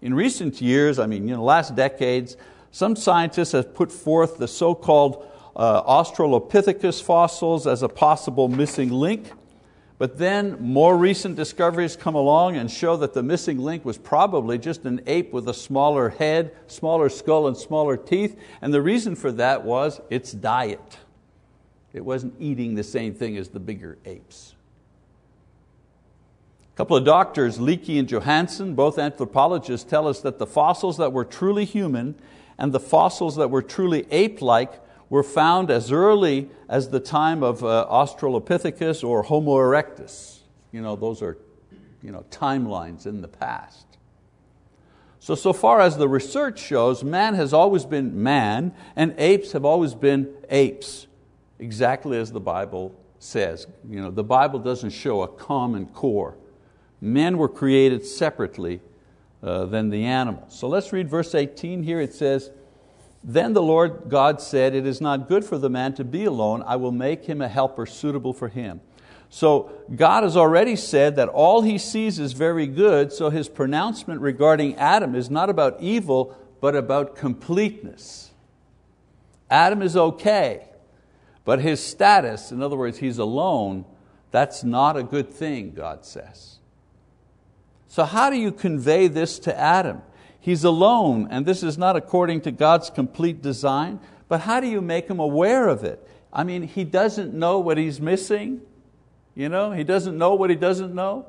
In 0.00 0.14
recent 0.14 0.60
years, 0.60 0.98
I 0.98 1.06
mean, 1.06 1.28
you 1.28 1.34
know, 1.34 1.44
last 1.44 1.74
decades, 1.74 2.36
some 2.70 2.96
scientists 2.96 3.52
have 3.52 3.74
put 3.74 3.92
forth 3.92 4.38
the 4.38 4.48
so-called 4.48 5.26
uh, 5.56 5.82
Australopithecus 5.82 7.02
fossils 7.02 7.66
as 7.66 7.82
a 7.82 7.88
possible 7.88 8.48
missing 8.48 8.90
link. 8.90 9.30
But 9.96 10.18
then 10.18 10.56
more 10.60 10.96
recent 10.96 11.36
discoveries 11.36 11.96
come 11.96 12.16
along 12.16 12.56
and 12.56 12.70
show 12.70 12.96
that 12.96 13.14
the 13.14 13.22
missing 13.22 13.58
link 13.58 13.84
was 13.84 13.96
probably 13.96 14.58
just 14.58 14.84
an 14.84 15.00
ape 15.06 15.32
with 15.32 15.48
a 15.48 15.54
smaller 15.54 16.08
head, 16.08 16.52
smaller 16.66 17.08
skull, 17.08 17.46
and 17.46 17.56
smaller 17.56 17.96
teeth. 17.96 18.36
And 18.60 18.74
the 18.74 18.82
reason 18.82 19.14
for 19.14 19.30
that 19.32 19.64
was 19.64 20.00
its 20.10 20.32
diet. 20.32 20.98
It 21.92 22.04
wasn't 22.04 22.34
eating 22.40 22.74
the 22.74 22.82
same 22.82 23.14
thing 23.14 23.36
as 23.36 23.50
the 23.50 23.60
bigger 23.60 23.98
apes. 24.04 24.54
A 26.74 26.76
couple 26.76 26.96
of 26.96 27.04
doctors, 27.04 27.58
Leakey 27.58 28.00
and 28.00 28.08
Johanson, 28.08 28.74
both 28.74 28.98
anthropologists, 28.98 29.88
tell 29.88 30.08
us 30.08 30.20
that 30.22 30.40
the 30.40 30.46
fossils 30.46 30.96
that 30.96 31.12
were 31.12 31.24
truly 31.24 31.64
human 31.64 32.16
and 32.58 32.72
the 32.72 32.80
fossils 32.80 33.36
that 33.36 33.48
were 33.48 33.62
truly 33.62 34.06
ape-like 34.10 34.83
were 35.14 35.22
found 35.22 35.70
as 35.70 35.92
early 35.92 36.50
as 36.68 36.88
the 36.88 36.98
time 36.98 37.44
of 37.44 37.62
uh, 37.62 37.86
Australopithecus 37.88 39.04
or 39.04 39.22
Homo 39.22 39.52
erectus. 39.52 40.40
You 40.72 40.82
know, 40.82 40.96
those 40.96 41.22
are 41.22 41.38
you 42.02 42.10
know, 42.10 42.24
timelines 42.32 43.06
in 43.06 43.22
the 43.22 43.28
past. 43.28 43.86
So, 45.20 45.36
so 45.36 45.52
far 45.52 45.80
as 45.80 45.96
the 45.98 46.08
research 46.08 46.58
shows, 46.58 47.04
man 47.04 47.34
has 47.34 47.52
always 47.52 47.84
been 47.84 48.24
man 48.24 48.74
and 48.96 49.14
apes 49.16 49.52
have 49.52 49.64
always 49.64 49.94
been 49.94 50.34
apes, 50.50 51.06
exactly 51.60 52.18
as 52.18 52.32
the 52.32 52.40
Bible 52.40 52.92
says. 53.20 53.68
You 53.88 54.00
know, 54.00 54.10
the 54.10 54.24
Bible 54.24 54.58
doesn't 54.58 54.90
show 54.90 55.22
a 55.22 55.28
common 55.28 55.86
core. 55.86 56.34
Men 57.00 57.38
were 57.38 57.48
created 57.48 58.04
separately 58.04 58.80
uh, 59.44 59.66
than 59.66 59.90
the 59.90 60.06
animals. 60.06 60.58
So 60.58 60.66
let's 60.66 60.92
read 60.92 61.08
verse 61.08 61.36
18 61.36 61.84
here. 61.84 62.00
It 62.00 62.14
says, 62.14 62.50
then 63.24 63.54
the 63.54 63.62
Lord 63.62 64.02
God 64.08 64.42
said, 64.42 64.74
It 64.74 64.86
is 64.86 65.00
not 65.00 65.28
good 65.28 65.44
for 65.44 65.56
the 65.56 65.70
man 65.70 65.94
to 65.94 66.04
be 66.04 66.26
alone. 66.26 66.62
I 66.66 66.76
will 66.76 66.92
make 66.92 67.24
him 67.24 67.40
a 67.40 67.48
helper 67.48 67.86
suitable 67.86 68.34
for 68.34 68.48
him. 68.48 68.82
So 69.30 69.72
God 69.96 70.22
has 70.22 70.36
already 70.36 70.76
said 70.76 71.16
that 71.16 71.28
all 71.28 71.62
he 71.62 71.78
sees 71.78 72.18
is 72.18 72.34
very 72.34 72.66
good, 72.66 73.12
so 73.12 73.30
his 73.30 73.48
pronouncement 73.48 74.20
regarding 74.20 74.76
Adam 74.76 75.14
is 75.14 75.30
not 75.30 75.50
about 75.50 75.80
evil, 75.80 76.36
but 76.60 76.76
about 76.76 77.16
completeness. 77.16 78.30
Adam 79.50 79.82
is 79.82 79.96
okay, 79.96 80.68
but 81.44 81.60
his 81.60 81.84
status, 81.84 82.52
in 82.52 82.62
other 82.62 82.76
words, 82.76 82.98
he's 82.98 83.18
alone, 83.18 83.86
that's 84.30 84.62
not 84.62 84.96
a 84.96 85.02
good 85.02 85.32
thing, 85.32 85.72
God 85.72 86.04
says. 86.04 86.58
So, 87.88 88.04
how 88.04 88.30
do 88.30 88.36
you 88.36 88.52
convey 88.52 89.08
this 89.08 89.38
to 89.40 89.58
Adam? 89.58 90.02
He's 90.44 90.62
alone, 90.62 91.28
and 91.30 91.46
this 91.46 91.62
is 91.62 91.78
not 91.78 91.96
according 91.96 92.42
to 92.42 92.50
God's 92.50 92.90
complete 92.90 93.40
design, 93.40 93.98
but 94.28 94.42
how 94.42 94.60
do 94.60 94.66
you 94.66 94.82
make 94.82 95.08
him 95.08 95.18
aware 95.18 95.68
of 95.68 95.84
it? 95.84 96.06
I 96.30 96.44
mean, 96.44 96.64
he 96.64 96.84
doesn't 96.84 97.32
know 97.32 97.60
what 97.60 97.78
he's 97.78 97.98
missing. 97.98 98.60
You 99.34 99.48
know, 99.48 99.72
he 99.72 99.84
doesn't 99.84 100.18
know 100.18 100.34
what 100.34 100.50
he 100.50 100.56
doesn't 100.56 100.94
know. 100.94 101.24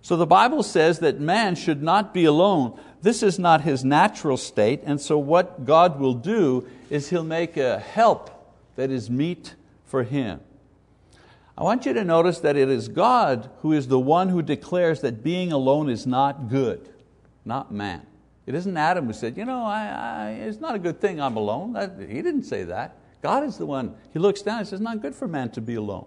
So 0.00 0.16
the 0.16 0.24
Bible 0.24 0.62
says 0.62 1.00
that 1.00 1.20
man 1.20 1.54
should 1.54 1.82
not 1.82 2.14
be 2.14 2.24
alone. 2.24 2.80
This 3.02 3.22
is 3.22 3.38
not 3.38 3.60
his 3.60 3.84
natural 3.84 4.38
state, 4.38 4.80
and 4.84 4.98
so 4.98 5.18
what 5.18 5.66
God 5.66 6.00
will 6.00 6.14
do 6.14 6.66
is 6.88 7.10
He'll 7.10 7.22
make 7.22 7.58
a 7.58 7.78
help 7.78 8.56
that 8.76 8.90
is 8.90 9.10
meet 9.10 9.54
for 9.84 10.02
him. 10.02 10.40
I 11.58 11.62
want 11.62 11.84
you 11.84 11.92
to 11.92 12.04
notice 12.04 12.38
that 12.38 12.56
it 12.56 12.70
is 12.70 12.88
God 12.88 13.50
who 13.60 13.74
is 13.74 13.88
the 13.88 14.00
one 14.00 14.30
who 14.30 14.40
declares 14.40 15.02
that 15.02 15.22
being 15.22 15.52
alone 15.52 15.90
is 15.90 16.06
not 16.06 16.48
good 16.48 16.88
not 17.44 17.72
man. 17.72 18.06
It 18.46 18.54
isn't 18.54 18.76
Adam 18.76 19.06
who 19.06 19.12
said, 19.12 19.36
you 19.36 19.44
know, 19.44 19.62
I, 19.62 19.86
I, 19.86 20.30
it's 20.30 20.60
not 20.60 20.74
a 20.74 20.78
good 20.78 21.00
thing 21.00 21.20
I'm 21.20 21.36
alone. 21.36 21.74
That, 21.74 21.94
he 21.98 22.22
didn't 22.22 22.44
say 22.44 22.64
that. 22.64 22.96
God 23.22 23.44
is 23.44 23.56
the 23.56 23.66
one. 23.66 23.94
He 24.12 24.18
looks 24.18 24.42
down 24.42 24.58
and 24.58 24.68
says, 24.68 24.80
not 24.80 25.00
good 25.00 25.14
for 25.14 25.28
man 25.28 25.50
to 25.50 25.60
be 25.60 25.76
alone. 25.76 26.06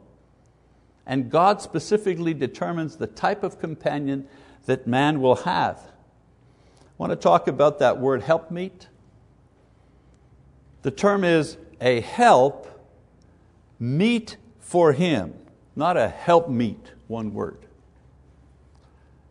And 1.06 1.30
God 1.30 1.62
specifically 1.62 2.34
determines 2.34 2.98
the 2.98 3.08
type 3.08 3.43
of 3.43 3.60
companion 3.60 4.28
that 4.65 4.86
man 4.86 5.21
will 5.21 5.36
have. 5.36 5.80
I 5.80 6.91
want 6.98 7.12
to 7.12 7.15
talk 7.15 7.48
about 7.48 7.80
that 7.80 8.00
word 8.00 8.24
helpmeet. 8.24 8.88
The 10.82 10.91
term 10.91 11.24
is 11.24 11.58
a 11.80 12.02
help 12.02 12.67
meet 13.80 14.38
for 14.60 14.93
him, 14.93 15.34
not 15.76 15.98
a 15.98 16.08
helpmeet, 16.08 16.91
one 17.08 17.34
word. 17.34 17.65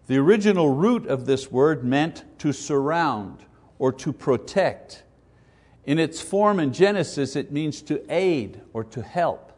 The 0.07 0.19
original 0.19 0.71
root 0.71 1.07
of 1.07 1.27
this 1.27 1.51
word 1.51 1.83
meant 1.83 2.25
to 2.39 2.53
surround 2.53 3.45
or 3.79 3.93
to 3.93 4.13
protect. 4.13 5.03
In 5.87 5.99
its 5.99 6.21
form 6.21 6.61
in 6.61 6.73
Genesis, 6.73 7.37
it 7.37 7.53
means 7.53 7.81
to 7.83 8.05
aid 8.09 8.61
or 8.73 8.85
to 8.85 9.03
help. 9.03 9.53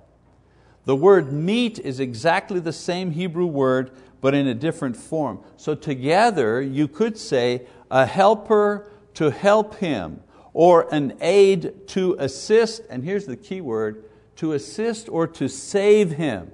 The 0.85 0.97
word 0.97 1.33
meet 1.33 1.81
is 1.81 1.99
exactly 1.99 2.61
the 2.61 2.73
same 2.73 3.11
Hebrew 3.11 3.47
word, 3.47 3.91
but 4.21 4.35
in 4.35 4.47
a 4.47 4.55
different 4.55 4.97
form. 4.97 5.41
So 5.57 5.75
together, 5.75 6.63
you 6.63 6.87
could 6.87 7.19
say 7.19 7.67
a 7.91 8.07
helper 8.07 8.91
to 9.15 9.31
help 9.31 9.77
him, 9.77 10.23
or 10.53 10.93
an 10.95 11.17
aid 11.21 11.89
to 11.89 12.17
assist, 12.19 12.83
and 12.89 13.03
here's 13.03 13.27
the 13.27 13.37
key 13.37 13.61
word, 13.61 14.05
to 14.37 14.53
assist 14.53 15.09
or 15.09 15.27
to 15.27 15.49
save 15.49 16.13
him. 16.13 16.53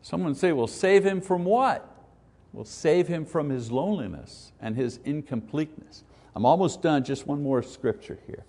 Someone 0.00 0.34
say, 0.34 0.52
well, 0.52 0.66
save 0.66 1.04
him 1.04 1.20
from 1.20 1.44
what? 1.44 1.93
Will 2.54 2.64
save 2.64 3.08
him 3.08 3.26
from 3.26 3.50
his 3.50 3.70
loneliness 3.70 4.52
and 4.60 4.76
his 4.76 5.00
incompleteness. 5.04 6.04
I'm 6.34 6.46
almost 6.46 6.82
done, 6.82 7.04
just 7.04 7.26
one 7.26 7.42
more 7.42 7.62
scripture 7.62 8.18
here. 8.26 8.44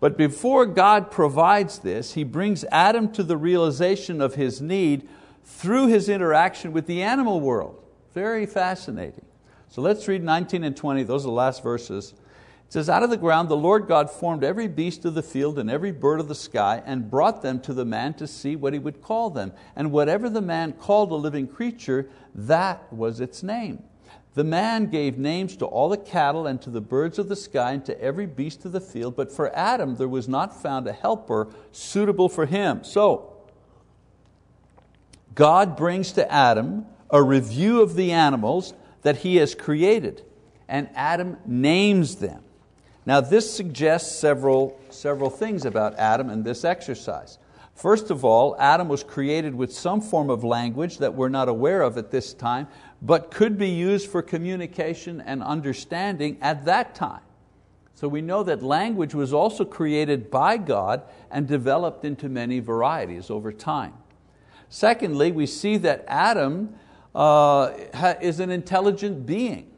But 0.00 0.16
before 0.16 0.64
God 0.66 1.10
provides 1.10 1.80
this, 1.80 2.14
He 2.14 2.24
brings 2.24 2.64
Adam 2.70 3.10
to 3.12 3.22
the 3.22 3.36
realization 3.36 4.20
of 4.20 4.34
his 4.36 4.60
need 4.60 5.08
through 5.44 5.88
his 5.88 6.08
interaction 6.08 6.72
with 6.72 6.86
the 6.86 7.02
animal 7.02 7.40
world. 7.40 7.82
Very 8.14 8.46
fascinating. 8.46 9.24
So 9.68 9.82
let's 9.82 10.06
read 10.06 10.22
19 10.22 10.64
and 10.64 10.76
20, 10.76 11.02
those 11.02 11.24
are 11.24 11.28
the 11.28 11.32
last 11.32 11.62
verses. 11.62 12.14
It 12.68 12.72
says, 12.72 12.90
Out 12.90 13.02
of 13.02 13.08
the 13.08 13.16
ground 13.16 13.48
the 13.48 13.56
Lord 13.56 13.86
God 13.86 14.10
formed 14.10 14.44
every 14.44 14.68
beast 14.68 15.06
of 15.06 15.14
the 15.14 15.22
field 15.22 15.58
and 15.58 15.70
every 15.70 15.90
bird 15.90 16.20
of 16.20 16.28
the 16.28 16.34
sky 16.34 16.82
and 16.84 17.10
brought 17.10 17.40
them 17.40 17.60
to 17.60 17.72
the 17.72 17.86
man 17.86 18.12
to 18.14 18.26
see 18.26 18.56
what 18.56 18.74
he 18.74 18.78
would 18.78 19.00
call 19.00 19.30
them. 19.30 19.52
And 19.74 19.90
whatever 19.90 20.28
the 20.28 20.42
man 20.42 20.74
called 20.74 21.10
a 21.10 21.14
living 21.14 21.48
creature, 21.48 22.10
that 22.34 22.92
was 22.92 23.20
its 23.20 23.42
name. 23.42 23.82
The 24.34 24.44
man 24.44 24.86
gave 24.86 25.16
names 25.16 25.56
to 25.56 25.64
all 25.64 25.88
the 25.88 25.96
cattle 25.96 26.46
and 26.46 26.60
to 26.60 26.68
the 26.70 26.82
birds 26.82 27.18
of 27.18 27.28
the 27.28 27.36
sky 27.36 27.72
and 27.72 27.84
to 27.86 28.00
every 28.00 28.26
beast 28.26 28.64
of 28.66 28.72
the 28.72 28.80
field, 28.80 29.16
but 29.16 29.32
for 29.32 29.52
Adam 29.56 29.96
there 29.96 30.06
was 30.06 30.28
not 30.28 30.62
found 30.62 30.86
a 30.86 30.92
helper 30.92 31.48
suitable 31.72 32.28
for 32.28 32.44
him. 32.44 32.84
So, 32.84 33.32
God 35.34 35.76
brings 35.76 36.12
to 36.12 36.30
Adam 36.30 36.84
a 37.10 37.22
review 37.22 37.80
of 37.80 37.94
the 37.94 38.12
animals 38.12 38.74
that 39.02 39.18
He 39.18 39.36
has 39.36 39.54
created, 39.54 40.22
and 40.68 40.90
Adam 40.94 41.38
names 41.46 42.16
them. 42.16 42.42
Now, 43.08 43.22
this 43.22 43.50
suggests 43.50 44.14
several, 44.14 44.78
several 44.90 45.30
things 45.30 45.64
about 45.64 45.98
Adam 45.98 46.28
and 46.28 46.44
this 46.44 46.62
exercise. 46.62 47.38
First 47.74 48.10
of 48.10 48.22
all, 48.22 48.54
Adam 48.58 48.86
was 48.86 49.02
created 49.02 49.54
with 49.54 49.72
some 49.72 50.02
form 50.02 50.28
of 50.28 50.44
language 50.44 50.98
that 50.98 51.14
we're 51.14 51.30
not 51.30 51.48
aware 51.48 51.80
of 51.80 51.96
at 51.96 52.10
this 52.10 52.34
time, 52.34 52.68
but 53.00 53.30
could 53.30 53.56
be 53.56 53.70
used 53.70 54.10
for 54.10 54.20
communication 54.20 55.22
and 55.22 55.42
understanding 55.42 56.36
at 56.42 56.66
that 56.66 56.94
time. 56.94 57.22
So 57.94 58.08
we 58.08 58.20
know 58.20 58.42
that 58.42 58.62
language 58.62 59.14
was 59.14 59.32
also 59.32 59.64
created 59.64 60.30
by 60.30 60.58
God 60.58 61.00
and 61.30 61.48
developed 61.48 62.04
into 62.04 62.28
many 62.28 62.60
varieties 62.60 63.30
over 63.30 63.52
time. 63.52 63.94
Secondly, 64.68 65.32
we 65.32 65.46
see 65.46 65.78
that 65.78 66.04
Adam 66.08 66.74
uh, 67.14 67.72
is 68.20 68.38
an 68.38 68.50
intelligent 68.50 69.24
being. 69.24 69.70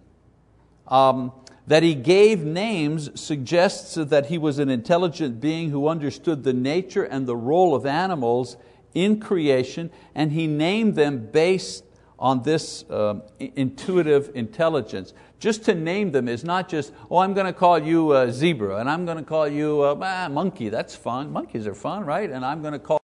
Um, 0.89 1.31
that 1.71 1.85
he 1.85 1.95
gave 1.95 2.41
names 2.41 3.09
suggests 3.15 3.95
that 3.95 4.27
he 4.27 4.37
was 4.37 4.59
an 4.59 4.69
intelligent 4.69 5.41
being 5.41 5.71
who 5.71 5.87
understood 5.87 6.43
the 6.43 6.53
nature 6.53 7.05
and 7.05 7.29
the 7.29 7.37
role 7.37 7.77
of 7.77 7.87
animals 7.87 8.57
in 8.93 9.21
creation, 9.21 9.89
and 10.13 10.33
he 10.33 10.49
named 10.49 10.97
them 10.97 11.29
based 11.31 11.85
on 12.19 12.43
this 12.43 12.85
um, 12.91 13.23
intuitive 13.39 14.33
intelligence. 14.35 15.15
Just 15.39 15.65
to 15.67 15.73
name 15.73 16.11
them 16.11 16.27
is 16.27 16.43
not 16.43 16.69
just, 16.69 16.93
oh, 17.09 17.19
I'm 17.19 17.35
going 17.35 17.47
to 17.47 17.53
call 17.53 17.79
you 17.79 18.17
a 18.17 18.33
zebra, 18.33 18.79
and 18.79 18.91
I'm 18.91 19.05
going 19.05 19.19
to 19.19 19.23
call 19.23 19.47
you 19.47 19.85
a 19.85 19.95
ah, 19.95 20.29
monkey, 20.29 20.71
that's 20.71 20.97
fun. 20.97 21.31
Monkeys 21.31 21.69
are 21.69 21.75
fun, 21.77 22.05
right? 22.05 22.29
And 22.29 22.45
I'm 22.45 22.63
going 22.63 22.73
to 22.73 22.81
call 22.81 23.01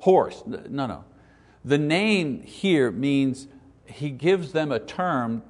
horse. 0.00 0.42
No, 0.46 0.86
no. 0.86 1.04
The 1.66 1.76
name 1.76 2.40
here 2.44 2.90
means 2.90 3.46
he 3.84 4.08
gives 4.08 4.52
them 4.52 4.72
a 4.72 4.80
term 4.80 5.42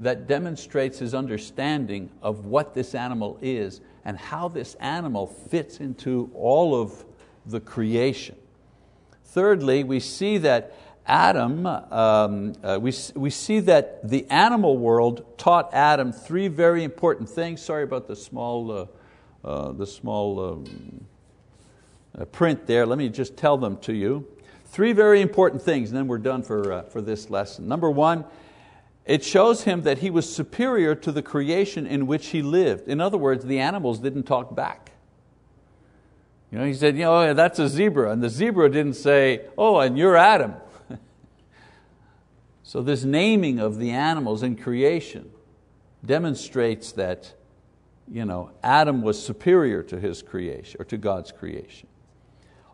that 0.00 0.26
demonstrates 0.26 0.98
his 0.98 1.14
understanding 1.14 2.10
of 2.22 2.46
what 2.46 2.74
this 2.74 2.94
animal 2.94 3.38
is 3.42 3.80
and 4.04 4.18
how 4.18 4.48
this 4.48 4.74
animal 4.76 5.26
fits 5.26 5.78
into 5.78 6.30
all 6.34 6.74
of 6.74 7.04
the 7.46 7.60
creation. 7.60 8.34
Thirdly, 9.24 9.84
we 9.84 10.00
see 10.00 10.38
that 10.38 10.74
Adam, 11.06 11.66
um, 11.66 12.54
uh, 12.62 12.78
we, 12.80 12.94
we 13.14 13.30
see 13.30 13.60
that 13.60 14.08
the 14.08 14.26
animal 14.30 14.78
world 14.78 15.24
taught 15.36 15.72
Adam 15.74 16.12
three 16.12 16.48
very 16.48 16.82
important 16.82 17.28
things. 17.28 17.60
Sorry 17.60 17.82
about 17.82 18.06
the 18.06 18.16
small, 18.16 18.72
uh, 18.72 18.86
uh, 19.46 19.72
the 19.72 19.86
small 19.86 20.52
um, 20.52 21.04
uh, 22.18 22.24
print 22.26 22.66
there. 22.66 22.86
Let 22.86 22.98
me 22.98 23.08
just 23.08 23.36
tell 23.36 23.58
them 23.58 23.76
to 23.78 23.92
you. 23.92 24.26
Three 24.66 24.92
very 24.92 25.20
important 25.20 25.60
things, 25.62 25.90
and 25.90 25.98
then 25.98 26.06
we're 26.06 26.18
done 26.18 26.42
for, 26.42 26.72
uh, 26.72 26.82
for 26.84 27.02
this 27.02 27.28
lesson. 27.28 27.68
Number 27.68 27.90
one, 27.90 28.24
it 29.10 29.24
shows 29.24 29.64
him 29.64 29.82
that 29.82 29.98
he 29.98 30.08
was 30.08 30.32
superior 30.32 30.94
to 30.94 31.10
the 31.10 31.20
creation 31.20 31.84
in 31.84 32.06
which 32.06 32.28
he 32.28 32.42
lived. 32.42 32.86
In 32.86 33.00
other 33.00 33.18
words, 33.18 33.44
the 33.44 33.58
animals 33.58 33.98
didn't 33.98 34.22
talk 34.22 34.54
back. 34.54 34.92
You 36.52 36.58
know, 36.58 36.64
he 36.64 36.74
said, 36.74 36.96
you 36.96 37.02
know, 37.02 37.22
oh, 37.22 37.34
that's 37.34 37.58
a 37.58 37.68
zebra, 37.68 38.12
and 38.12 38.22
the 38.22 38.28
zebra 38.28 38.70
didn't 38.70 38.94
say, 38.94 39.46
oh, 39.58 39.80
and 39.80 39.98
you're 39.98 40.16
Adam. 40.16 40.54
so 42.62 42.82
this 42.82 43.02
naming 43.02 43.58
of 43.58 43.78
the 43.78 43.90
animals 43.90 44.44
in 44.44 44.54
creation 44.54 45.28
demonstrates 46.06 46.92
that 46.92 47.34
you 48.08 48.24
know, 48.24 48.52
Adam 48.62 49.02
was 49.02 49.20
superior 49.20 49.82
to 49.84 49.98
his 49.98 50.22
creation, 50.22 50.80
or 50.80 50.84
to 50.84 50.96
God's 50.96 51.32
creation. 51.32 51.88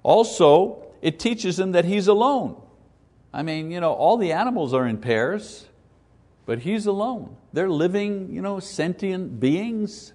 Also, 0.02 0.86
it 1.00 1.18
teaches 1.18 1.58
him 1.58 1.72
that 1.72 1.86
he's 1.86 2.08
alone. 2.08 2.60
I 3.32 3.42
mean, 3.42 3.70
you 3.70 3.80
know, 3.80 3.92
all 3.92 4.18
the 4.18 4.32
animals 4.32 4.74
are 4.74 4.86
in 4.86 4.98
pairs, 4.98 5.66
but 6.46 6.60
he's 6.60 6.86
alone. 6.86 7.36
They're 7.52 7.68
living, 7.68 8.30
you 8.32 8.40
know, 8.40 8.60
sentient 8.60 9.38
beings. 9.40 10.12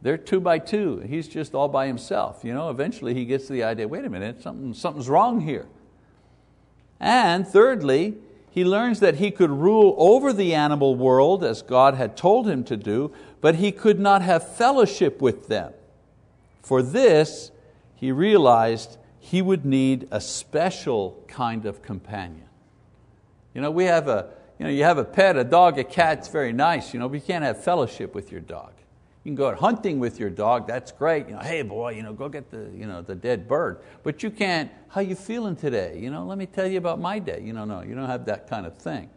They're 0.00 0.16
two 0.16 0.40
by 0.40 0.60
two. 0.60 1.00
He's 1.00 1.28
just 1.28 1.54
all 1.54 1.68
by 1.68 1.88
himself. 1.88 2.40
You 2.44 2.54
know, 2.54 2.70
eventually 2.70 3.12
he 3.12 3.24
gets 3.24 3.48
the 3.48 3.64
idea, 3.64 3.86
wait 3.86 4.04
a 4.04 4.10
minute, 4.10 4.42
something, 4.42 4.72
something's 4.72 5.08
wrong 5.08 5.40
here. 5.40 5.66
And 6.98 7.46
thirdly, 7.46 8.14
he 8.50 8.64
learns 8.64 9.00
that 9.00 9.16
he 9.16 9.30
could 9.30 9.50
rule 9.50 9.94
over 9.98 10.32
the 10.32 10.54
animal 10.54 10.94
world 10.94 11.42
as 11.42 11.62
God 11.62 11.94
had 11.94 12.16
told 12.16 12.48
him 12.48 12.62
to 12.64 12.76
do, 12.76 13.12
but 13.40 13.56
he 13.56 13.72
could 13.72 13.98
not 13.98 14.22
have 14.22 14.56
fellowship 14.56 15.20
with 15.20 15.48
them. 15.48 15.72
For 16.62 16.82
this, 16.82 17.50
he 17.96 18.12
realized 18.12 18.98
he 19.18 19.42
would 19.42 19.64
need 19.64 20.06
a 20.10 20.20
special 20.20 21.24
kind 21.26 21.66
of 21.66 21.82
companion. 21.82 22.46
You 23.54 23.60
know, 23.60 23.70
we 23.70 23.84
have 23.84 24.06
a, 24.06 24.28
you, 24.62 24.68
know, 24.68 24.74
you 24.74 24.84
have 24.84 24.98
a 24.98 25.04
pet, 25.04 25.36
a 25.36 25.42
dog, 25.42 25.76
a 25.80 25.82
cat, 25.82 26.18
it's 26.18 26.28
very 26.28 26.52
nice, 26.52 26.94
you 26.94 27.00
know, 27.00 27.08
but 27.08 27.16
you 27.16 27.20
can't 27.20 27.42
have 27.42 27.64
fellowship 27.64 28.14
with 28.14 28.30
your 28.30 28.40
dog. 28.40 28.70
You 29.24 29.30
can 29.30 29.34
go 29.34 29.48
out 29.48 29.58
hunting 29.58 29.98
with 29.98 30.20
your 30.20 30.30
dog, 30.30 30.68
that's 30.68 30.92
great. 30.92 31.26
You 31.26 31.34
know, 31.34 31.40
hey 31.40 31.62
boy, 31.62 31.94
you 31.94 32.04
know, 32.04 32.12
go 32.12 32.28
get 32.28 32.48
the, 32.52 32.70
you 32.72 32.86
know, 32.86 33.02
the 33.02 33.16
dead 33.16 33.48
bird. 33.48 33.80
But 34.04 34.22
you 34.22 34.30
can't, 34.30 34.70
how 34.88 35.00
you 35.00 35.16
feeling 35.16 35.56
today? 35.56 35.98
You 35.98 36.12
know, 36.12 36.24
let 36.24 36.38
me 36.38 36.46
tell 36.46 36.68
you 36.68 36.78
about 36.78 37.00
my 37.00 37.18
day. 37.18 37.42
You 37.44 37.52
know, 37.52 37.64
no, 37.64 37.82
you 37.82 37.96
don't 37.96 38.06
have 38.06 38.26
that 38.26 38.48
kind 38.48 38.64
of 38.64 38.78
thing. 38.78 39.10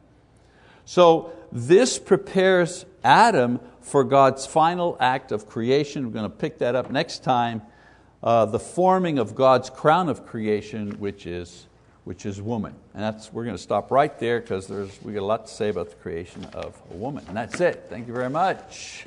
So 0.83 1.31
this 1.51 1.99
prepares 1.99 2.87
Adam 3.03 3.59
for 3.81 4.03
God's 4.03 4.47
final 4.47 4.97
act 4.99 5.31
of 5.31 5.45
creation. 5.45 6.07
We're 6.07 6.13
going 6.13 6.31
to 6.31 6.35
pick 6.35 6.57
that 6.57 6.73
up 6.73 6.89
next 6.89 7.23
time 7.23 7.61
uh, 8.23 8.47
the 8.47 8.57
forming 8.59 9.19
of 9.19 9.35
God's 9.35 9.69
crown 9.69 10.09
of 10.09 10.25
creation, 10.25 10.93
which 10.93 11.27
is, 11.27 11.67
which 12.05 12.25
is 12.25 12.41
woman. 12.41 12.73
And 12.93 13.03
that's, 13.03 13.33
we're 13.33 13.43
going 13.43 13.57
to 13.57 13.61
stop 13.61 13.91
right 13.91 14.17
there 14.19 14.39
because 14.39 14.69
we 15.03 15.13
got 15.13 15.21
a 15.21 15.25
lot 15.25 15.47
to 15.47 15.53
say 15.53 15.69
about 15.69 15.89
the 15.89 15.95
creation 15.95 16.45
of 16.53 16.79
a 16.91 16.95
woman. 16.95 17.25
And 17.27 17.35
that's 17.35 17.59
it. 17.59 17.87
Thank 17.89 18.07
you 18.07 18.13
very 18.13 18.29
much. 18.29 19.05